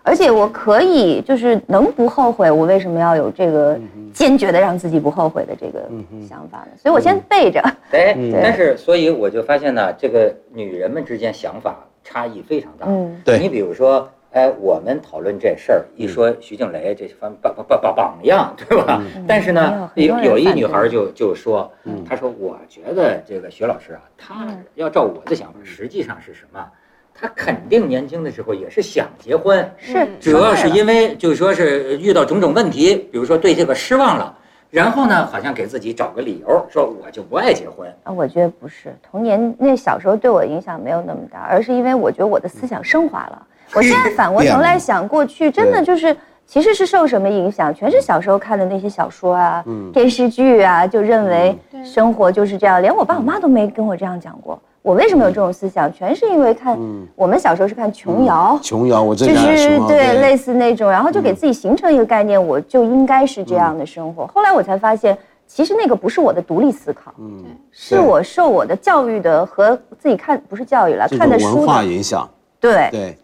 [0.04, 3.80] 而且我可以，就是能不后悔，我为什么要有这个
[4.14, 5.82] 坚决的让自己不后悔的这个
[6.28, 6.72] 想法呢？
[6.78, 7.62] 所以我先背着。
[7.92, 12.88] 哎，嗯但是所以我就发现呢，这个女人们之间想法差异非常大。
[12.90, 19.02] 嗯对你比如说，哎，我们讨论这事儿，一说徐静蕾这方榜榜榜榜样，对吧？
[19.28, 21.72] 但是呢，有有一女孩就就说，
[22.08, 26.66] 她说我觉得这个徐老师啊，她要照我的想法，实际上是什么？
[27.14, 34.36] 他肯定年轻的时候也是想结婚，是，主要是因为就是说是遇到种种问题，比如说对这个失望了，
[34.70, 37.88] 然后呢，好像给自己找个理由，说我就不爱结婚。
[38.04, 43.48] 啊，我觉得不是，童年那小时候对我影响没有那么大，而是因为我觉得我的思想升华了。
[43.74, 54.60] 我现在反过头来想，过去真的就是其实是受什么影响，全是小时候看的那些小说啊、电视剧啊，就认为生活就是这样，连我爸我妈都没跟我这样讲过。
[54.82, 55.92] 我为什么有这种思想？
[55.94, 56.78] 全是因为看
[57.16, 64.26] 我们小时候是看琼瑶，琼瑶，我这就是对类似那种，然后就给自己形成一个概念，我就应该是这样的生活。
[64.28, 72.90] 后来我才发现，其实那个不是我的独立思考，嗯，是我受我的教育的和自己看不是教育了，看的书种文化的，影响，对。
[72.92, 73.18] 对。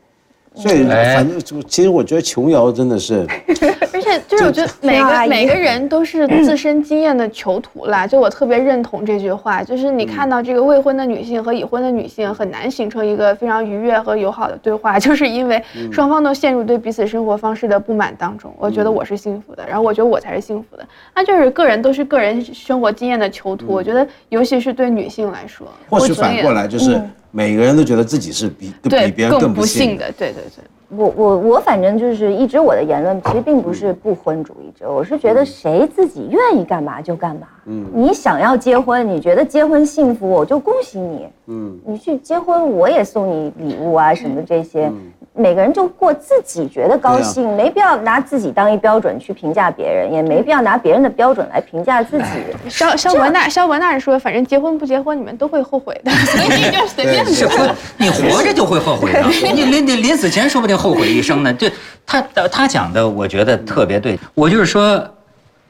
[0.57, 1.15] 所以哎。
[1.15, 3.25] 反正就其实我觉得琼瑶真的是，
[3.93, 18.53] 而且就是我觉得每个每个人都是自身经验的囚徒啦，就我特别认同这句话，就是你看到这个未婚的女性和已婚的女性很难形成一个非常愉悦和友好的对话， 就是因为双方都陷入对彼此生活方式的不满当中。
[18.59, 23.65] 我觉得我是幸福的，然后我觉得我才是幸福的，那就是个人都是个人生活经验的囚徒。
[23.73, 30.63] 我觉得尤其是对女性来说，或许反过来就是每个人都觉得自己是比比对别人更不幸的，对对对。
[30.89, 37.47] 我我我反正就是一直我的言论其实并不是不婚主义者，我是觉得谁自己愿意干嘛就干嘛。
[37.65, 41.27] 嗯，你想要结婚，你觉得结婚幸福，我就恭喜你。
[41.47, 44.89] 嗯，你去结婚，我也送你礼物啊什么这些。
[45.37, 52.25] 每个人就过自己觉得高兴，没必要拿自己当一标准去评价别人，也没必要拿别人的标准来评价自己。
[52.67, 57.75] 肖肖文娜，肖文娜说，反正结婚不结婚，你们都会后悔的，所以你就随便对 说。
[57.97, 59.21] 你活着就会后悔的。
[59.29, 61.53] 你临临临死前说不定后悔一生呢。
[61.53, 61.71] 这
[62.05, 62.19] 他
[62.51, 64.19] 他讲的，我觉得特别对。
[64.33, 65.07] 我就是说，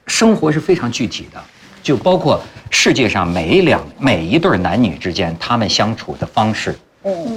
[0.05, 1.39] 生活是非常具体的，
[1.83, 6.73] 就包括世界上每一两每一对男女之间，他们相处的方式。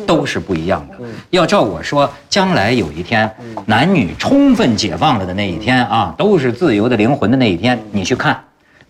[0.07, 0.97] 都是不一样的。
[1.31, 3.31] 要照我说，将来有一天，
[3.67, 8.39] 男女充分解放了的那一天啊，都是自由的灵魂的那一天，你去看，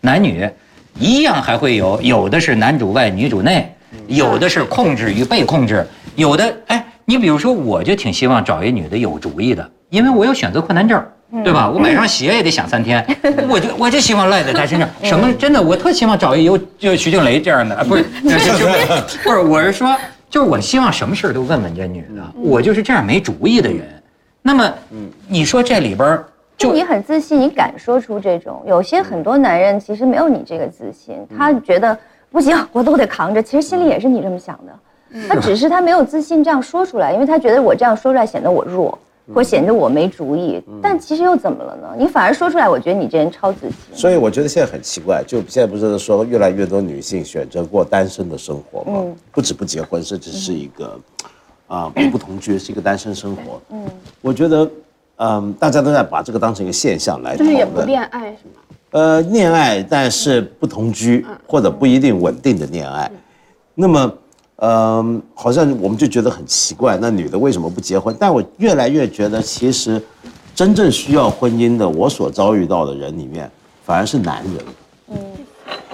[0.01, 0.49] 男女
[0.99, 3.73] 一样还会有，有的是男主外女主内，
[4.07, 11.03] 有的是控制与被控制，有的哎，你比如说，我就挺希望找一女的有主意的，因为我有选择困难症。
[11.45, 11.71] 对吧？
[11.71, 13.07] 我买双鞋也得想三天，
[13.49, 14.89] 我就我就希望赖在他身上。
[15.05, 18.03] 什么真的，我特希望找一有就徐静蕾这样的，啊不是，
[19.23, 19.97] 不是，我是说，
[20.31, 23.81] 就是我希望什么事儿都问问这女的，我就是这样没主意的人。
[24.41, 24.73] 那么，
[25.29, 26.19] 你说这里边
[26.57, 28.63] 就就你很自信，你敢说出这种。
[28.67, 31.99] 有些很多男人其实没有你这个自信，他觉得
[32.31, 33.43] 不行，我都得扛着。
[33.43, 38.97] 其实心里也是你这么想的，他只是他没有自信这样说出来，因为他觉得我这样说出来显得我弱，
[39.35, 40.63] 或显得我没主意。
[40.83, 41.89] 但其实又怎么了呢？
[41.99, 43.75] 你反而说出来，我觉得你这人超自信。
[43.93, 49.05] 所以我觉得现在很奇怪，就现在不是说越来越多女性选择过单身的生活吗？
[49.33, 51.01] 不止不结婚，甚至是一个
[51.67, 53.61] 啊、不同居，是一个单身生活。
[53.71, 53.85] 嗯，
[54.21, 54.71] 我觉得，
[55.17, 57.87] 嗯，大家都在把这个当成一个现象来讨就是也不论。
[57.87, 58.61] 恋爱是吗？
[58.91, 63.09] 呃，恋爱，但是不同居或者不一定稳定的恋爱，
[63.77, 64.13] 那么，
[64.63, 68.15] 嗯、好像我们就觉得很奇怪，那女的为什么不结婚？
[68.19, 70.01] 但我越来越觉得，其实
[70.55, 73.51] 真正需要婚姻的，我所遭遇到的人里面，
[73.85, 74.55] 反而是男人。
[75.09, 75.17] 嗯，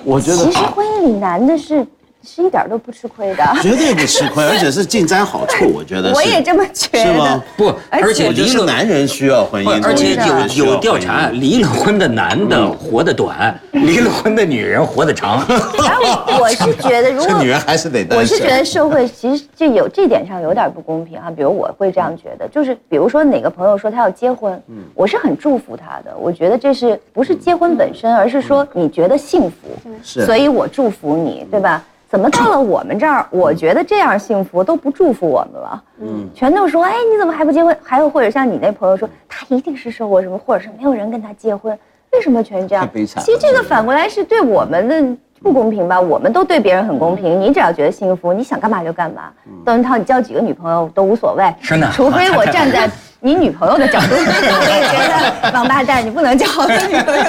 [0.05, 1.87] 我觉得其实婚姻里男的是
[2.27, 3.45] 是一点都不吃亏的。
[3.63, 5.71] 绝对不吃亏，而且是尽沾好处。
[5.73, 7.43] 我觉得是我也这么觉得是吗。
[7.57, 10.17] 不，而且而且我觉得是离了男人需要婚姻，而且
[10.57, 15.47] 有有调查，离了婚的男的活得短，离了婚的女人活得长。
[15.49, 18.19] 然后 我是觉得，如果这女人还是得单身。
[18.19, 21.31] 我是觉得社会其实就有这点上有点不公平啊。
[21.31, 24.61] 比如我会这样觉得，就是比如说哪个朋友说他要结婚，
[24.95, 26.17] 我是很祝福他的。
[26.19, 29.57] 我觉得这是不是结婚本身，而是说你觉得幸福，
[30.03, 31.85] 是所以我祝福你，对吧？
[32.09, 37.77] 怎么到了我们这儿，我觉得这样幸福都不祝福我们了，嗯，全都说，哎，你怎么还不结婚？
[37.83, 41.77] 还有或者像你那朋友说，他一定是受过什么，或者是没有人跟他结婚，
[42.13, 42.89] 为什么全这样？
[43.21, 46.01] 其实这个反过来是对我们的不公平吧？
[46.01, 49.33] 我们都对别人很公平，你只要觉得幸福，你想干嘛就干嘛。
[49.65, 52.89] 窦文涛，你交几个女朋友都无所谓，是的除非我站在
[53.27, 57.25] 你女朋友的角度， 我也觉得王八蛋，你不能叫我的女朋友。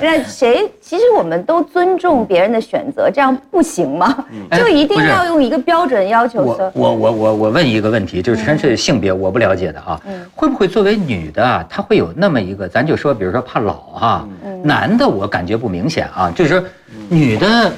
[0.00, 0.66] 那谁？
[0.80, 4.24] 其实我们都尊重别人的选择，这样不行吗？
[4.48, 6.72] 哎就一定要用一个标准要求我说。
[6.74, 10.00] 我我我我问一个问题，就是纯粹性别我不了解的啊，
[10.34, 14.26] 会不会作为女的啊，她会有那么一个，咱就说，比如说怕老哈，
[14.62, 16.64] 男的我感觉不明显啊，就是说
[17.10, 17.70] 女的，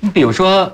[0.00, 0.68] 你比如说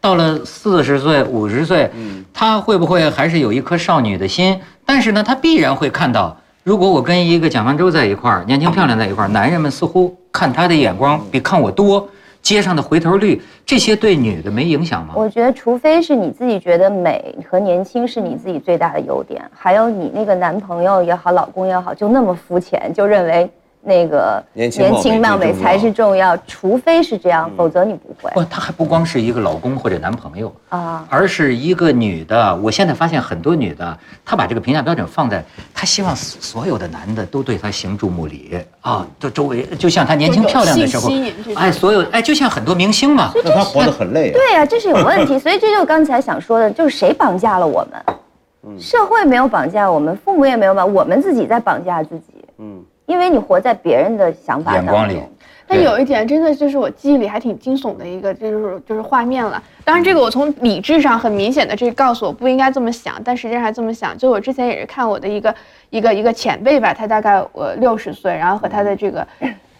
[0.00, 1.90] 到了四十岁、五十岁，
[2.32, 4.58] 她会不会还是有一颗少女的心？
[4.86, 12.08] 但是呢，他必然会看到，如果我跟一个蒋方舟在一块儿，年轻漂亮在一块儿，男人们似乎看他的眼光比看我多，
[12.40, 15.14] 街上的回头率，这些对女的没影响吗？
[15.16, 23.50] 我觉得，除非是你自己觉得美和年轻是你自己最大的优点，还有你那个男朋友也好，老公也好，就那么肤浅，就认为
[23.86, 31.06] 那个年轻貌美才是重要，除非是这样，否则你不会不，他还不光是一个老公或者男朋友，啊。
[31.08, 32.56] 而是一个女的。
[32.56, 41.08] 我现在发现很多女的，她把这个评价标准放在，她希望所所有的男的都对她行注目礼啊，就周围就像她年轻漂亮的时候
[41.54, 44.32] 哎，所有哎，就像很多明星嘛，那她活得很累啊。
[44.32, 48.80] 对呀、这是有问题， 所以这就是刚才想说的，就是谁绑架了我们？
[48.80, 52.44] 社会没有绑架我们，父母也没有绑，我们自己在绑架自己。
[52.58, 54.74] 嗯，因为你活在别人的想法。
[54.74, 55.20] 眼光里。
[55.68, 59.60] 但有一点真的就是我记忆里还挺惊悚的一个，就是就是画面了。
[59.84, 64.16] 当然，这个我从理智上很明显的这告诉我不应该这么想，但实际上还这么想。
[64.16, 65.52] 就我之前也是看我的一个
[65.90, 69.26] 一个一个前辈吧，他大概我六十岁，然后和他的这个。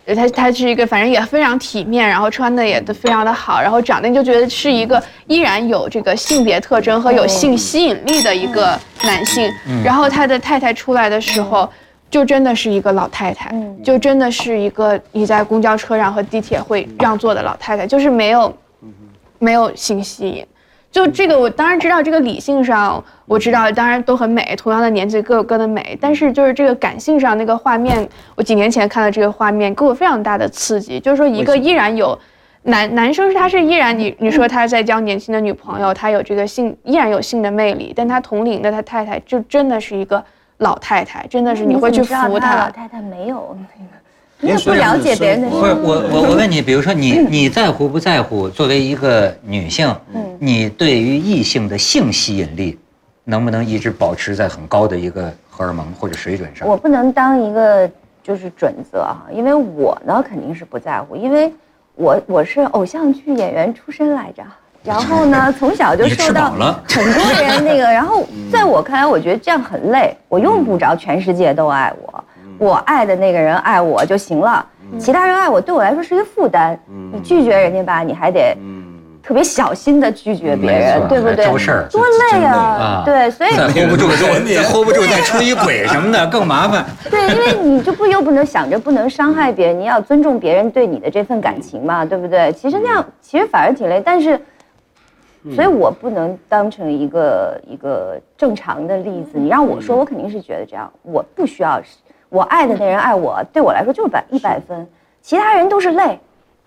[0.06, 9.50] 呃他他是一个，反正也非常体面，然后穿的也都非常的好，然后长得你就觉得是一个依然有这个性别特征和有性吸引力的一个男性。
[9.84, 11.68] 然后他的太太出来的时候，
[12.10, 18.56] 就真的是一个老太太，就真的是一个你在公交车上和地铁会让座的老太太，就是没有
[19.38, 20.46] 没有性吸引。
[20.88, 25.98] 就这个，我当然知道，这个理性上我知道，当然都很美，同样的年纪各有各的美。
[26.00, 30.98] 但是就是这个感性上那个画面，我几年前看到这个画面，给我非常大的刺激。
[30.98, 32.18] 就是说，一个依然有
[32.62, 40.24] 男男生，他是依然你你说他在交年轻的女朋友，他有这个性依然有性的魅力，但他同龄的他太太就真的是一个
[40.58, 42.50] 老太太，真的是你会去怎么知道服她。
[42.50, 43.92] 他老太太没有那个，
[44.40, 45.72] 你也也不了解别人的是不是。
[45.72, 48.48] 我我我问你，比如说你 你在乎不在乎？
[48.48, 49.94] 作为一个女性，
[50.38, 52.78] 你对于异性的性吸引力，
[53.24, 56.66] 能不能一直保持在很高的一个荷尔蒙或者水准上？
[56.66, 57.90] 我不能当一个
[58.22, 61.52] 就是准则哈，因为我呢肯定是不在乎，因为
[61.94, 64.42] 我我是偶像剧演员出身来着，
[64.86, 72.24] 然后呢 从小就受到很多人那个，然后在我看来，我觉得这样很累，我用不着全世界都爱我，
[72.58, 74.64] 我爱的那个人爱我就行了，
[74.98, 76.78] 其他人爱我对我来说是一个负担，
[77.12, 78.56] 你拒绝人家吧，你还得
[79.22, 82.00] 特别小心的拒绝别人，对不对事儿多
[82.32, 83.02] 累啊啊！
[83.04, 86.84] 对，所以再 hold 不住，再再 hold 不住，再出一 轨什么的更麻烦。
[87.10, 92.52] 对，因为你就不又不能想着不能伤害别人，你要尊重别人对你的这份感情嘛，对不对？
[92.52, 94.40] 其实那样其实反而挺累，但是，
[95.54, 99.32] 所以我不能当成一个一个正常的例子。
[99.34, 101.80] 你让我说，我肯定是觉得这样，我不需要，
[102.28, 104.86] 我爱的那人爱我，对我来说就是百一百分，
[105.22, 106.18] 其他人都是累，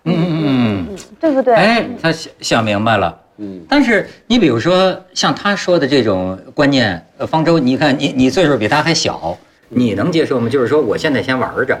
[0.04, 0.96] 嗯嗯嗯。
[1.20, 1.54] 对不对？
[1.54, 3.16] 哎，他想想明白了。
[3.36, 9.36] 嗯，但是你比如说像他说的这种观念，呃，方舟，你看你你岁数比他还小，
[9.68, 10.48] 你能接受吗？
[10.48, 11.78] 就是说我现在先玩着，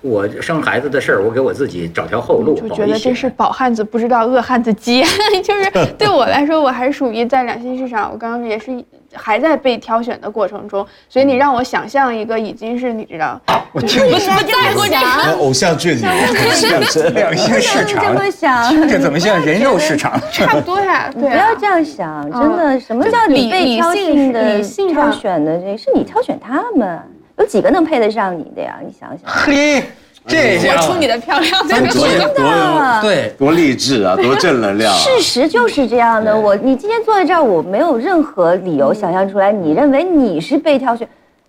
[0.00, 5.02] 我生孩子的事儿，我给我自己找条后路，就保一险觉得这是饱汉子不知道饿汉子饥，
[5.42, 8.72] 就是对我来说，我还属于在两性市场，我刚刚也是
[9.12, 13.40] 还在被挑选的过程中，所以你让我想象一个已经是你知道，
[13.72, 15.38] 我就是不不在乎这个。
[15.38, 20.20] 偶像剧里两性 市这场，么想，这怎么像人肉市场？
[20.30, 25.58] 差不多呀，对啊不要这样想，真的，什么叫你理被挑性的理性挑上选的？
[25.58, 27.00] 这是你挑选他们，
[27.38, 28.78] 有几个能配得上你的呀？
[28.84, 29.20] 你想想。
[29.24, 29.82] 嘿，
[30.26, 34.98] 这家伙活出你的漂亮，多有多有对，多励志啊， 多正能量啊！
[34.98, 36.36] 事实就是这样的。
[36.36, 41.08] 我你今天坐在这儿，我没有任何理由想象出来，你认为你是被挑选，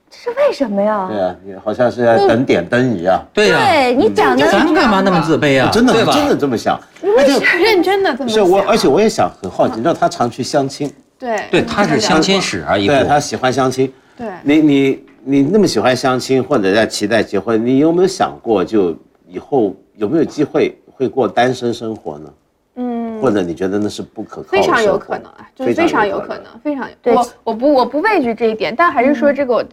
[0.10, 1.08] 这是为什么呀？
[1.12, 5.70] 对啊，你好像是在等点灯一样，对呀，对你讲的咱们干嘛那么自卑啊？
[5.74, 5.94] 真的？
[6.14, 6.80] 真的这么想。
[7.18, 13.92] 而且认真的这么是我，而且我也想很好奇，你知道他常去相亲，对对，他是相亲史啊，一部对他喜欢相亲。
[14.18, 18.96] 对你你你那么喜欢相亲，或者在期待结婚，你有没有想过，就
[19.28, 22.34] 以后有没有机会会过单身生活呢？
[22.76, 29.64] 嗯，或者你觉得那是不可靠的非常有可能啊，就是非常有可能，非常我我不我不畏惧这一点，但还是说这个我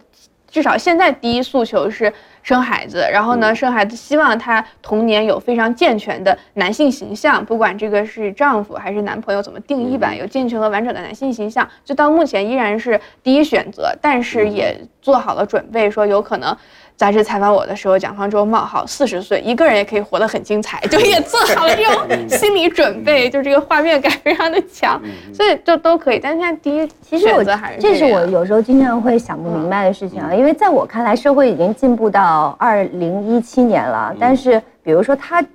[0.49, 2.11] 至少现在第一诉求是
[2.47, 16.55] 生孩子，然后呢，生孩子希望他童年有非常健全的男性形象，不管这个是丈夫还是男朋友怎么定义吧，有健全和完整的男性形象，就到目前依然是第一选择，但是也做好了准备，说有可能。
[16.97, 24.99] 杂志采访我的时候，蒋方舟冒号四十岁，一个人也可以活得很精彩，就也做好了这种 心理准备，就这个画面感非常的强，
[25.31, 26.19] 所以就都可以。
[26.19, 35.45] 但是现在第一其实我还是这是我有时候经常会想不明白的事情啊，因为在我看来，社会已经进步到二零一七年了，但是比如说她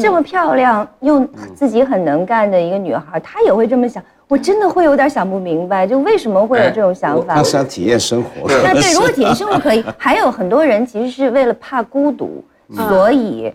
[0.00, 1.24] 这么漂亮又
[1.54, 7.34] 自己很能干的一个女孩，她也会这么想，我真的会有点想不明白，就为什么会有这种想法？
[7.34, 8.48] 他想体验生活。
[8.48, 12.42] 那对，如果体验生活可以，还有很多人其实是为了怕孤独，
[12.74, 13.52] 所以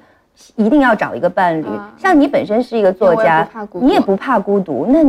[0.55, 1.65] 一定要找一个伴侣。
[1.97, 4.99] 像你本身是一个作家你也不怕孤独，那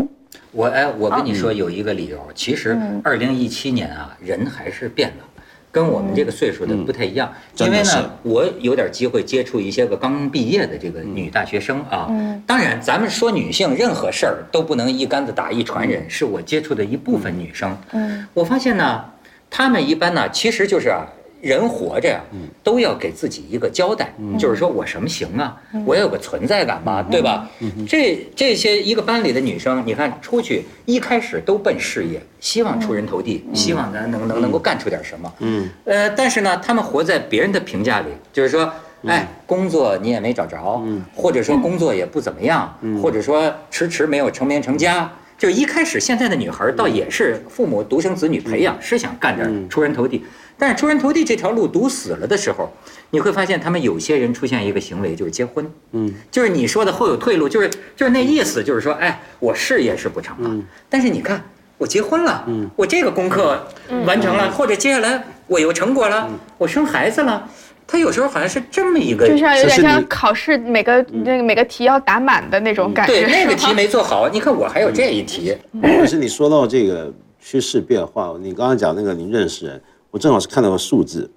[0.53, 5.38] 我哎，我跟你说有一个理由，其实二零一七年啊，人还是变了。
[5.71, 12.09] 跟我们这个岁数的不太一样，因为呢，我有点机会接触一些个刚毕业的这个女大学生啊。
[12.47, 17.77] 当然，咱们说女性任何事儿都不能一竿子打一船人，是我接触的一部分女生。
[17.93, 19.05] 嗯，我发现呢，
[19.51, 21.07] 她们一般呢，其实就是啊。
[21.41, 22.21] 人活着呀，
[22.63, 25.57] 都要给自己一个交代，就是说我什么行啊？
[25.87, 27.49] 我要有个存在感吧，对吧？
[27.87, 35.33] 这这些一个班里的女生，你看出去一开始都奔事业，希望出人头地，希望咱能能能够干出点什么。
[35.39, 38.73] 嗯，呃，但是呢，她们活在别人的评价里，就是说，
[39.07, 40.83] 哎，工作你也没找着，
[41.15, 45.11] 或者说工作也不怎么样，或者说迟迟没有成名成家。
[45.39, 50.25] 就一开始现在的女孩倒也是父母独生子女培养，是想干点出人头地。
[50.59, 52.71] 但是出人头地这条路堵死了的时候，
[53.11, 55.65] 你会发现他们有些人出现一个行为，就是结婚。
[55.93, 61.43] 嗯，就是你说的后有退路，就是就是那意思，就是说，哎，我事业是不成了，但是你看
[61.79, 63.67] 我结婚了，嗯我这个功课
[64.05, 66.29] 完成了，或者接下来我有成果了，
[66.59, 67.49] 我生孩子了。
[67.91, 73.15] 他有时候好像是这么一个，就像有点像考试每个那个每个题要答满的那种感觉。
[73.15, 75.57] 对那个题没做好，你看我还有这一题。
[75.81, 79.81] 可是你说到这个趋势变化，你刚刚讲那个你认识人，
[80.11, 81.31] 我正好是看到个数字，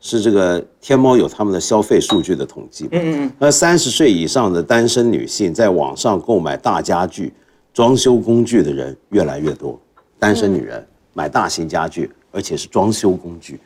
[0.00, 2.88] 是这个天猫有他们的消费数据的统计。
[2.92, 3.32] 嗯嗯。
[3.38, 7.32] 那三十岁以上的单身女性在网上购买大家具、
[7.72, 9.80] 装修工具的人越来越多，
[10.18, 13.58] 单身女人买大型家具，而且是装修工具，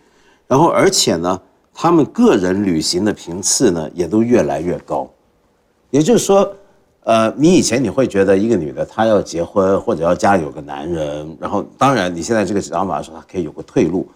[0.47, 1.41] 然后而且呢，
[1.75, 5.11] 她们个人旅行的频次呢也都越来越高。
[5.91, 6.51] 也就是说，
[7.05, 14.09] 呃，你以前你会觉得一个女的她要结婚或者要家里有个男人，然后当然你现在这个想法说她可以有个退路，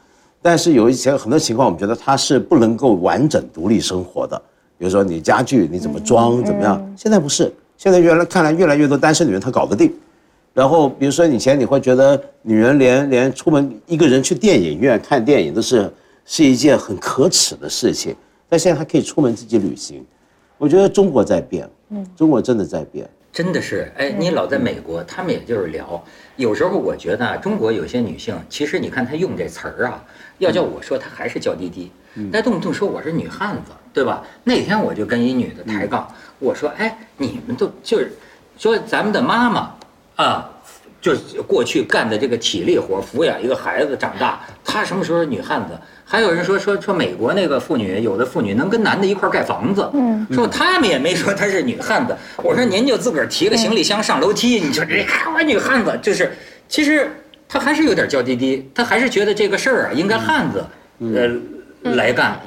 [0.46, 4.40] 但是有一些很多情况，我们觉得她是不能够完整独立生活的。
[4.78, 9.92] 比如说你家具你怎么装怎么样，现在不是，现在越来看来越来越多单身女人她搞得定。
[10.54, 15.92] 然后比如说以前你会觉得女人连连出门一个人去电影院看电影都是
[16.24, 18.14] 是一件很可耻的事情，
[18.48, 20.06] 但现在她可以出门自己旅行。
[20.58, 23.04] 我觉得中国在变，嗯中国真的在变。
[23.36, 26.02] 真的是，哎，你老在美国，他们也就是聊。
[26.36, 30.02] 有时候我觉得啊，中国有些女性，其实你看她用这词儿啊，
[30.38, 31.92] 要叫我说，她还是娇滴滴，
[32.32, 34.24] 她动不动说我是女汉子，对吧？
[34.42, 38.10] 那天我就跟一女的抬杠，我说，哎，你们都就是
[38.56, 39.74] 说咱们的妈妈
[40.16, 40.50] 啊，
[41.02, 45.78] 就是过去干的这个体力活，抚养一个孩子长大，她什么时候是女汉子？
[46.08, 52.16] 还有人说说说美国那个妇女，有的妇女能跟男的一块儿盖房子，嗯，说他们也没说她是女汉子。
[52.44, 56.30] 我说您就自个儿提个行李箱上楼梯，你说这看我女汉子，就是
[56.68, 57.10] 其实
[57.48, 60.64] 她还是有点娇滴滴，她还是觉得这个事儿啊应该汉子
[61.00, 62.40] 呃来干，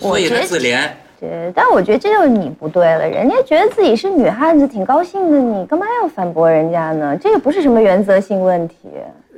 [0.00, 0.80] 所以她自怜。
[1.20, 3.08] 对，但我觉得这就是你不对了。
[3.08, 7.16] 人家觉得自己是女汉子，挺高兴的，你干嘛要反驳人家呢？
[7.16, 8.74] 这个不是什么原则性问题。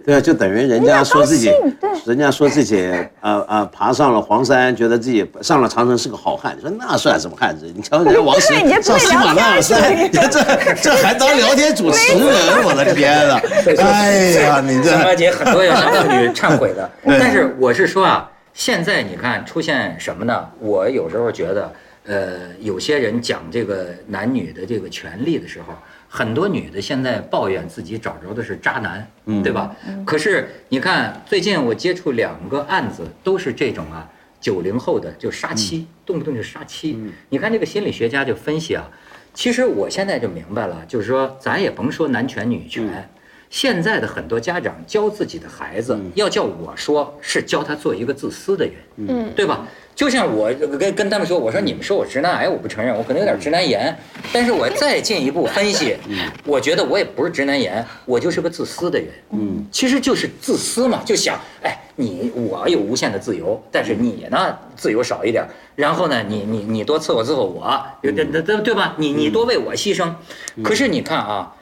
[0.09, 2.79] 对啊，就等于人家说自己人家高兴，人家说自己
[3.21, 6.57] 呃呃爬上了黄山，觉得自己上了长城是个好汉。
[6.57, 7.71] 你说那算什么汉子？
[7.77, 9.79] 你瞧人家王石上喜马拉雅山，
[10.11, 12.25] 这这还当聊天主持人，
[12.65, 13.39] 我的天呐！
[13.85, 20.49] 哎呀，你这张小姐很多要向妇女 忏悔的，但是我是说啊，现在你看出现什么呢？
[20.59, 21.71] 我有时候觉得，
[22.07, 22.31] 呃，
[22.61, 25.75] 有些人讲这个男女的这个权利的时候，
[26.09, 29.07] 很多女的现在抱怨自己找着的是渣男，
[29.43, 29.77] 对吧？
[30.07, 36.99] 可是你看最近我接触两个案子，都是这种啊，九零后的就杀妻，动不动就杀妻。
[37.29, 38.91] 你看这个心理学家就分析啊，
[39.35, 43.09] 其实我现在就明白了，就是说咱也甭说男权女权。
[43.51, 49.67] 现在的很多家长教自己的孩子，要叫我说是教他做一个自私的人，嗯对吧？
[49.99, 53.93] 就像我跟跟他们说，我说你们说我直男癌，我不承认，我可能有点直男炎，
[54.33, 55.97] 但是我再进一步分析，
[56.45, 65.45] 我觉得我也不是直男炎，我就是个自私的人，嗯，其实就是自私嘛，就想，哎，你我有无限的自由，但是你呢自由少一点，
[65.75, 68.95] 然后呢，你你你多伺候伺候我，对对对对吧？
[68.99, 70.15] 你你多为我牺牲，
[70.63, 71.53] 可是你看啊。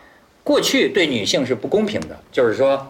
[0.44, 2.86] 过去对女性是不公平的，就是说，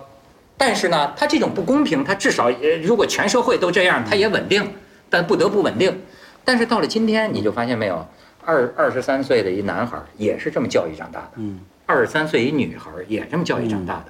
[0.59, 4.63] 但是呢，它这种不公平，它至少呃，如果全社会都这样，它也稳定，
[5.11, 6.01] 但不得不稳定。
[6.45, 8.07] 但是到了今天，你就发现没有，
[8.45, 14.07] 二二十三岁的一男孩也是这么教育长大的，嗯，二十三岁一女孩也这么教育长大的，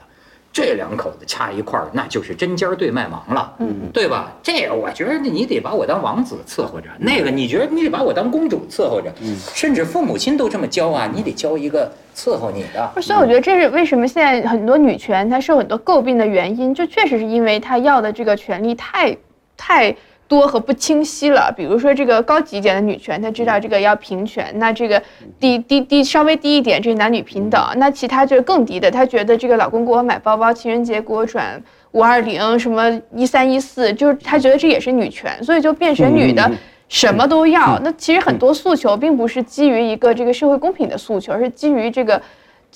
[0.53, 4.33] 这两口子掐一块儿，那就是针尖对麦芒了，嗯，对吧？
[4.43, 13.01] 这个我觉得你得把我当王子伺候着，那个你觉得你得把我当公主伺候着，嗯，甚至父母亲都这么教啊，你得教一个伺候你的。
[13.01, 19.17] 所以我觉得这是为什么现在很多女权它受很多诟病的原因，就确实是因为她要的这个权利太
[19.57, 19.97] 太
[20.29, 21.53] 多和不清晰了。
[21.57, 25.03] 比如说这个高级一点的女权，她知道这个要平权，那这个
[25.39, 27.61] 低低低稍微低一点，这是男女平等。
[27.77, 31.63] 那其他就是更低的，她觉得这个老公给我买包包，情人节给我转
[31.93, 36.51] 五二零什么一三一四，就是她觉得这也是女权，所以就变成女的
[36.89, 37.79] 什么都要。
[37.83, 42.21] 那其实很多诉求并不是基于一个这个社会公平的诉求，而是基于这个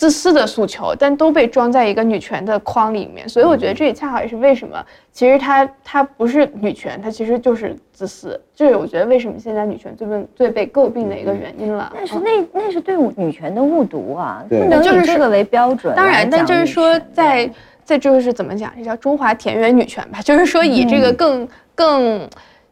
[0.00, 3.28] 自私的诉求，但都被装在一个女权的框里面。
[3.28, 4.82] 所以我觉得这也恰好也是为什么，
[5.12, 8.40] 其实它它不是女权，它其实就是自私。
[8.54, 11.92] 这是我觉得为什么现在女权最被最被诟病的一个原因了。
[11.94, 17.50] 但是那那是对女权的误读啊，不能就是以这个为标准当然，但就是说权在，
[17.84, 22.26] 在就是怎么讲，这叫中华田园女权吧，就是说以这个更、更，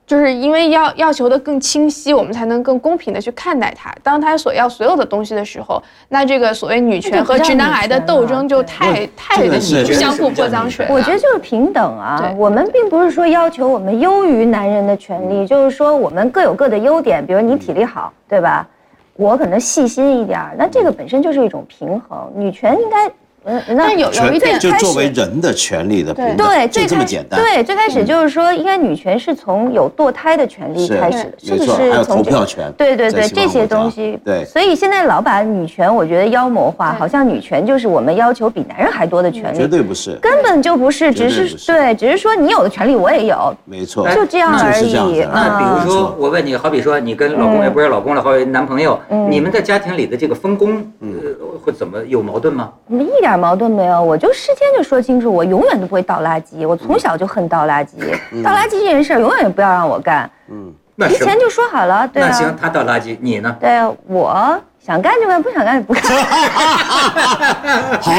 [0.08, 3.94] 就是因为要要求的更清晰，我们才能更公平的去看待它。
[4.02, 10.86] 当他所要所有的东西的时候，那这个所谓女权和直男癌的斗争就太太这个是相互泼脏水。
[10.88, 18.66] 我觉得就是平等啊对，我们并不是说要求我们优于男人的权利，就是说我们各有各的优点，比如你体力好，对吧？
[19.14, 22.32] 我可能细心一点儿，那这个本身就是一种平衡。
[22.34, 23.10] 女权应该，
[23.48, 27.40] 嗯，那但有有一点就作为人的权利的平等，对，就最开这么简单。
[27.40, 34.18] 对，最开始就是说，应该女权是从有堕胎的权利开始的，是不没错还有是从这投票权对对对，这些东西。
[34.24, 44.78] 对所以现在老把女权，我觉得妖魔化，好像女权就是我们要求比男人还多的权利，绝对不是，根本就不是，只是是对，只是说你有的权利我也有，没错，就这样而。
[44.88, 51.08] 已啊那比如说，我问你，好比说你跟老公，嗯也不是老公了，好比男朋友，嗯你们在家庭里的这个分工，呃，
[51.62, 52.70] 会怎么有矛盾吗？
[52.86, 60.28] 我们一点矛盾没有，我就事先就说清楚，我永远都不会倒垃圾，我从小就恨倒垃圾，倒垃圾这件事儿永远也不要让我干，
[60.96, 62.28] 那是提前就说好了，对啊。
[62.28, 63.56] 那行啊，，他倒垃圾，你呢？
[63.60, 66.02] 对啊，我想干就干，不想干就不干。
[68.00, 68.12] 好，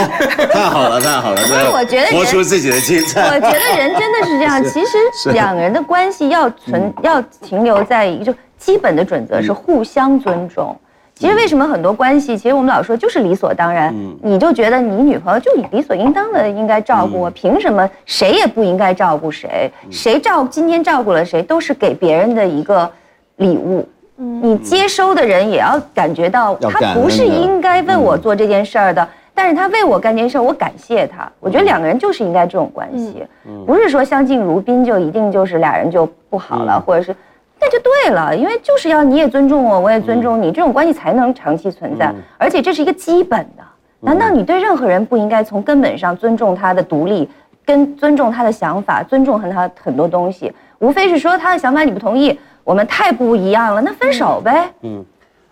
[0.52, 3.24] 太好了，太好了，所以我觉得人活出自己的精彩。
[3.24, 4.98] 我觉得人真的是这样， 其实
[5.32, 10.80] 两个人的关系要存要停留在一个就基本的准则是互相尊重。
[11.20, 13.94] 其实为什么很多关系，其实我们老说就是理所当然，
[14.24, 19.70] 你就觉得你女朋友就理所应当的应该照顾我，凭什么谁也不应该照顾谁？
[19.92, 22.90] 谁照今天照顾了谁，都是给别人的一个
[23.36, 23.86] 礼物。
[24.16, 29.06] 你接收的人也要感觉到他不是应该为我做这件事儿的，
[29.36, 31.30] 但是他为我干这件事儿，我感谢他。
[31.42, 33.22] 我觉得两个人就是应该这种关系，
[33.66, 37.14] 不是说相敬如宾就一定就是俩人就不好了，或者是。
[37.62, 43.64] 那就对了，因为就是要你也尊重我，我也尊重你，这种关系才能长期存在，而且这是一个基本的。
[43.99, 47.28] 难道你对任何人不应该从根本上尊重他的独立，
[47.66, 50.51] 跟尊重他的想法，尊重和他很多东西？
[50.80, 54.72] 无非是说他的想法你不同意，我们太不一样了，那分手呗。
[54.82, 55.03] 嗯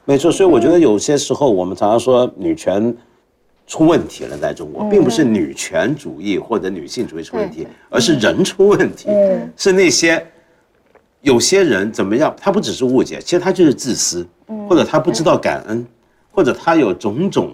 [0.05, 2.95] 没错，所以我觉得有些时候我们常常说女权
[3.67, 9.09] 出问题了，在中国，并不是女权主义或者女性主义出问题，而是人出问题，
[9.57, 10.25] 是那些
[11.27, 14.25] 有些人怎么样，他不只是误解，其实他就是自私，
[14.69, 15.85] 或者他不知道感恩，
[16.31, 17.53] 或者他有种种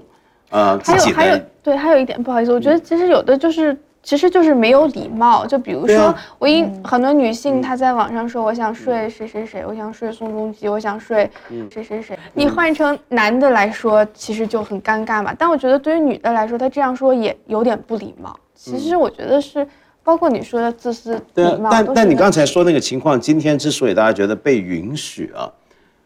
[0.51, 1.43] 呃自己还有还有。
[1.63, 3.75] 对，还有一点不好意思，我觉得其实有的就是。
[4.05, 11.31] 其实就是没有礼貌，就比如说我一很多女性她在网上说我想睡谁谁谁，我想睡宋仲基，我想睡
[11.71, 12.19] 谁谁谁。
[12.33, 15.33] 你换成男的来说，其实就很尴尬嘛。
[15.39, 18.37] 但我觉得对于女的来说，她这样说也有点不礼貌。
[18.53, 19.65] 其实我觉得是，
[20.03, 25.49] 包括你说的自私、对但但你刚才说那个情况，今天之所以大家觉得被允许啊，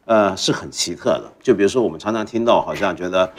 [0.06, 1.24] 呃，是很奇特的。
[1.42, 3.30] 就比如说，我们常常听到，好像觉得，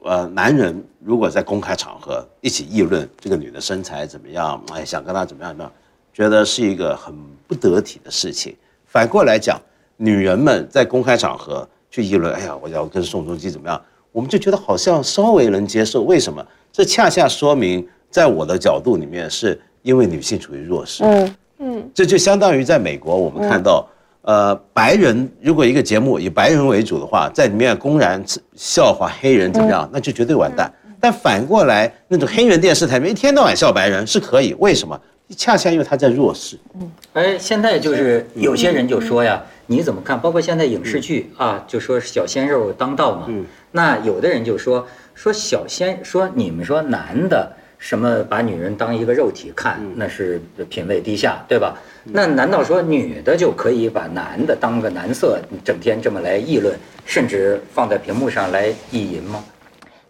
[0.00, 5.72] 呃，男人如果在公开场合一起议论这个女的身材怎么样，哎，想跟她怎么样怎么样，
[6.14, 7.14] 觉得是一个很
[7.46, 8.56] 不得体的事情。
[8.86, 9.60] 反过来讲，
[9.98, 13.78] 女人们在公开场合去议论，哎呀，我要跟宋仲基怎么样，
[14.12, 16.04] 我们就觉得好像稍微能接受。
[16.04, 16.42] 为什么？
[16.72, 21.04] 这恰恰说明，在我的角度里面，是因为女性处于弱势。
[21.04, 23.88] 嗯嗯，这就相当于在美国，我们看到，
[24.22, 28.22] 呃，白人如果一个节目以白人为主的话，在里面公然
[28.56, 30.70] 笑话黑人怎么样，那就绝对完蛋。
[31.00, 35.00] 但反过来，那种黑人电视台里面一天到晚笑白人是可以，为什么？
[35.36, 36.58] 恰恰因为他在弱势。
[36.78, 40.20] 嗯哎，现在就是有些人就说呀，你怎么看？
[40.20, 43.26] 包括现在影视剧啊，就说小鲜肉当道嘛。
[43.28, 51.76] 嗯那有的人就说说小鲜，说你们说男的什么把女人当一个肉体看，那是品位低下，对吧？
[52.04, 56.74] 那难道说女的就可以把男的当个男色，整天这么来议论，
[57.04, 59.44] 甚至放在屏幕上来意淫吗？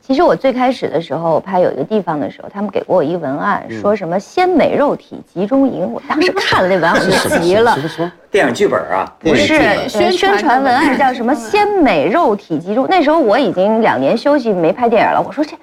[0.01, 5.81] 其实我最开始的时候，我拍有一个地方的时候，他们给过我一文案，说什么“鲜美肉体集中营”。
[5.93, 7.77] 我当时看了那文案，我就急了。
[7.89, 8.12] 什么？
[8.31, 12.87] 电影剧本啊，不是宣传文案叫什么“鲜美肉体集中”？
[12.89, 15.21] 那时候我已经两年休息没拍电影了。
[15.21, 15.57] 我说这，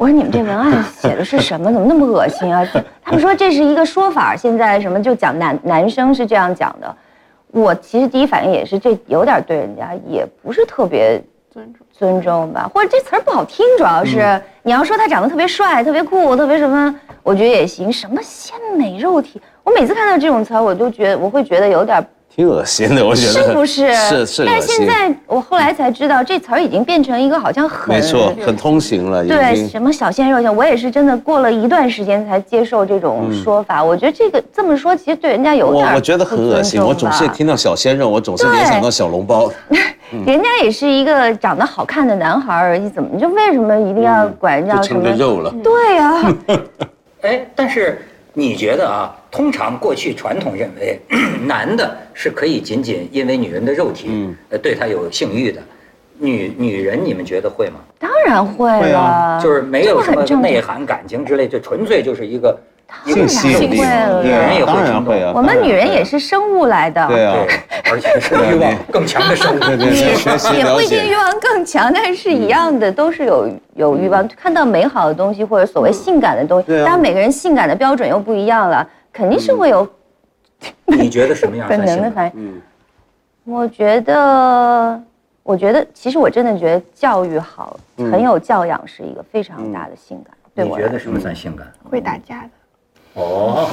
[0.00, 1.70] 我说你们这文案写的是什么？
[1.70, 2.66] 怎么那么恶心啊？
[3.02, 6.96] 他们说这是一个说法，现在什么就讲男男生是这样讲的。
[7.48, 11.22] 我其实第一反应也是这有点对人家也不是特别
[11.52, 11.86] 尊重。
[11.92, 17.92] 尊重吧，或者这词儿不好听，主要是、嗯你要说他长得特别帅、特别酷、特别什么，我觉得也行。
[17.92, 22.04] 什么鲜美肉体，我每次看到这种词儿，我都觉得我会觉得有点儿
[22.34, 23.92] 挺恶心的，我觉得是不是？
[23.92, 33.82] 是是但恶心，是现在我后来才知道，这词儿已经变成一个好像很没错，很通行了，对，什么小鲜肉像，我也是真的过了一段时间才接受这种说法。
[33.82, 39.50] 我觉得这个这么说，其实对人家有点我我觉得很恶心，我总是听到小鲜肉，我总是联想到小笼包。
[40.26, 45.08] 人家也是一个长得好看的男孩儿而已，怎么就为什么一定要管人家就成什么？
[45.08, 46.36] 人肉了，对呀、
[47.22, 49.14] 哎，但是你觉得啊？
[49.30, 50.98] 通常过去传统认为，
[51.46, 55.60] 男的是可以仅仅因为女人的肉体，嗯呃，对他有性欲的。
[56.22, 57.80] 女女人，你们觉得会吗？
[57.98, 62.54] 当然会了，会啊就是没有什么内涵感情之类，就纯粹就是一个
[63.06, 63.80] 性吸引力
[64.22, 65.32] 女人也会冲动啊。
[65.34, 67.36] 我们女人也是生物来的，对啊，
[67.90, 69.58] 而且是欲望更强的生物。
[70.54, 71.14] 也不一定欲。
[71.14, 76.66] 望更强，但是是一样的，都是有有欲望，看到美好的东西或者所谓性感的东西。
[76.84, 79.88] 当然每个人性感的标准又不一样了，肯定是会有
[80.86, 82.02] 你觉得什么样 本算性感？
[82.02, 82.32] 能的反应。
[82.36, 82.62] 嗯，
[83.44, 85.02] 我觉得，
[85.42, 90.34] 我觉得，其实我真的觉得教育好，很有教养是一个非常大的性感。
[90.54, 91.66] 对我，你觉得什么算性感？
[91.90, 92.50] 会打架的。
[93.14, 93.66] 哦，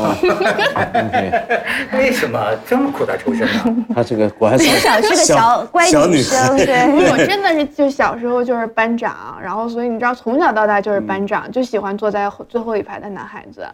[1.94, 3.86] 为什么这么苦大仇深呢？
[3.94, 6.66] 她这个果然从小是个小乖小女女生，孩。
[6.66, 7.12] 对。
[7.12, 13.68] 我真的是就小时候就是班长，然后所以你知道从小到大就是班长，就喜欢坐在最后一排的男孩子，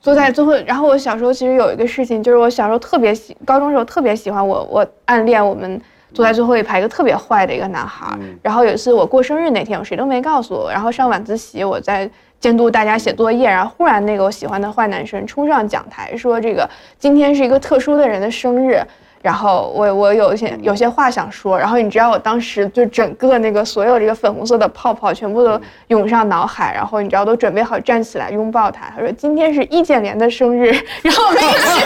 [0.00, 0.54] 坐在最后。
[0.66, 5.80] 然后我小时候其实有一个事情，就是我小时候特别喜，高中时候特别喜欢我，我暗恋我们
[6.12, 8.16] 坐在最后一排一个特别坏的一个男孩。
[8.42, 12.10] 然后有一次我过生日那天，我谁都没告诉我，然后上晚自习我在。
[12.40, 16.66] 监督大家写作业，然后忽然那个我喜欢的坏男生冲上讲台说：“这个
[16.98, 18.82] 今天是一个特殊的人的生日，
[19.22, 28.90] 然后我我有一些有些话想说，然后你知道我当时就整个那个所有这个粉红色的泡泡全部都涌上脑海，然后你知道都准备好站起来拥抱他。
[28.94, 31.84] 他说今天是易建联的 生日，然后我们一起，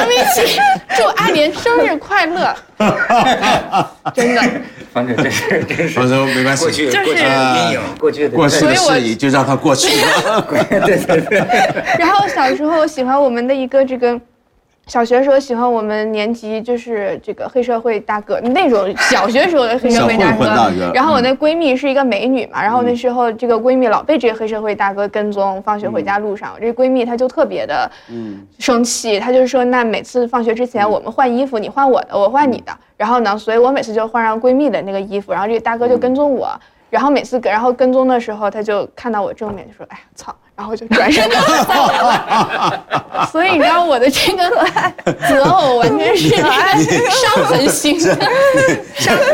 [0.00, 0.58] 我们一起
[0.96, 2.56] 祝阿联生日快乐，
[4.14, 4.42] 真的。
[4.92, 10.40] 反正这是这是我说没关系过去就是过去的阴影，过去的过去的所以我事宜就让它过去 了。
[10.86, 11.38] 对对对。
[11.98, 14.18] 然后小时候喜欢我们的一个这个。
[14.86, 20.44] 小学时候喜欢我们年级就是这个黑社会大哥那种 小学时候的黑社会大哥
[20.92, 27.90] 然后我那闺蜜是一个美女嘛，然后那时候这个闺蜜老被这个黑社会大哥跟踪，放学回家路上，这闺蜜她就特别的
[28.58, 36.50] 生气，她就说那每次放学之前我们换衣服，你换我的，我换你的，然后呢，所以我每次就换上闺蜜的那个衣服，然后这个大哥就跟踪我。
[36.90, 43.26] 然后每次跟然后跟踪的时候，他就看到我正面就说：“哎呀，操！”然后就转身就走了。
[43.32, 44.48] 所以你知道我的这个
[45.28, 48.28] 择偶完全是伤痕 型的，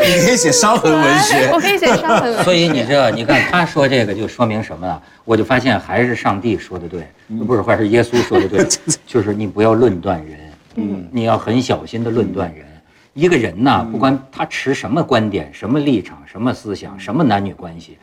[0.05, 1.59] 你可以写伤痕文学我。
[1.59, 2.43] 可以写伤痕文。
[2.43, 5.01] 所以你知道，你看他说这个就说明什么了？
[5.25, 7.07] 我就发现还是上帝说的对，
[7.45, 8.65] 不是，还是耶稣说的对，
[9.05, 10.39] 就是你不要论断人，
[10.75, 12.65] 嗯，你要很小心的论断人。
[13.13, 17.97] 一个人呐，不管他持什么观点、什么立场、什么思想、什么男女关系，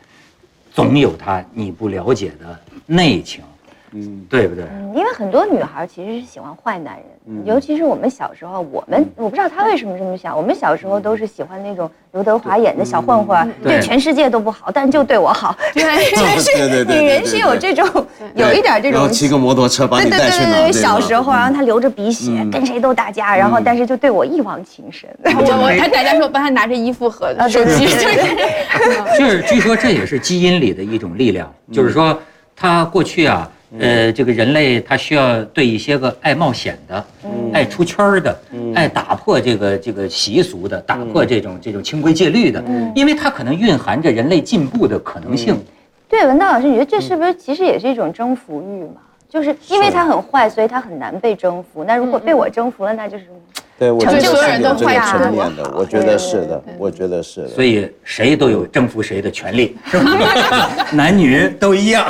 [0.71, 2.57] 总有他你不了解的
[2.87, 3.43] 内情，
[3.91, 4.63] 嗯，对不对？
[4.71, 13.81] 嗯因为很多女孩其实是喜欢坏男人，尤其是我们小时候，我们我不知道他为什么这么想，我们小时候都是喜欢那种刘德华演的小混混，对对。
[13.81, 15.55] 全世界都不好，但就对我好。
[15.75, 15.83] 对，
[16.15, 17.87] 但是对对对女人是有这种
[18.33, 19.07] 有一点这种然后。
[19.07, 20.45] 骑个摩托车把对对你带去哪？
[20.45, 25.07] 对对对，对小时候，然后他流着鼻血，跟谁都打架，然后但是就对我一往情深。
[25.23, 32.17] 我我还大家说我帮他拿着衣服和手机， 就是就是据说这也是基因里的一种力量，就是说
[32.59, 33.49] 他过去啊，
[33.79, 37.05] 呃，这个人类他需要对一些个爱冒险的、
[37.53, 38.35] 爱出圈儿的、
[38.73, 42.63] 爱打破这个这个习俗的、打破这种这种清规戒律的，
[42.95, 45.55] 因为它可能蕴含着人类进步的可能性。
[46.09, 49.01] 对，文道老师，你觉得这是不是其实也是一种征服欲嘛？
[49.29, 51.83] 就是因为它很坏，所以它很难被征服。
[51.83, 53.25] 那如果被我征服了，那就是
[53.79, 57.47] 对我觉得成就是人的有这个层面的，我觉得是的，我觉得是的。
[57.49, 60.69] 所以谁都有征服谁的权利，是吧？
[60.93, 62.05] 男女都一样，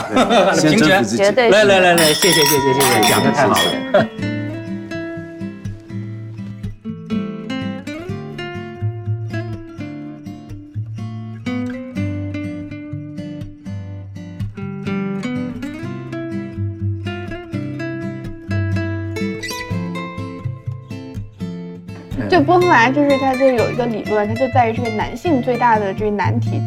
[0.55, 1.09] 先平权征服。
[1.09, 1.31] 自己 绝。
[1.31, 4.36] 对来来来来，谢谢谢谢谢谢，讲的太好了。
[22.37, 26.61] 就波伏娃就是他就有一个理论，它就在于这个男性最大的这个难题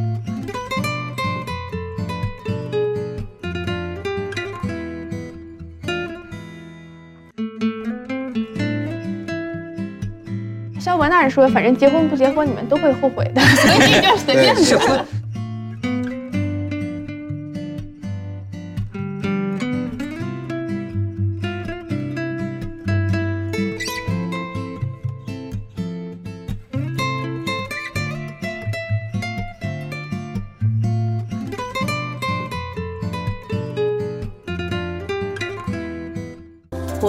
[10.80, 14.80] 像王大人说，反正结婚不结婚，你们都会后悔的， 所以就随便是说。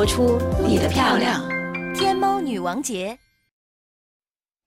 [0.02, 1.48] 活出你的漂亮。
[1.94, 3.20] 天猫女王节。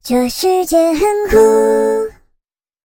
[0.00, 1.93] 这世界很酷。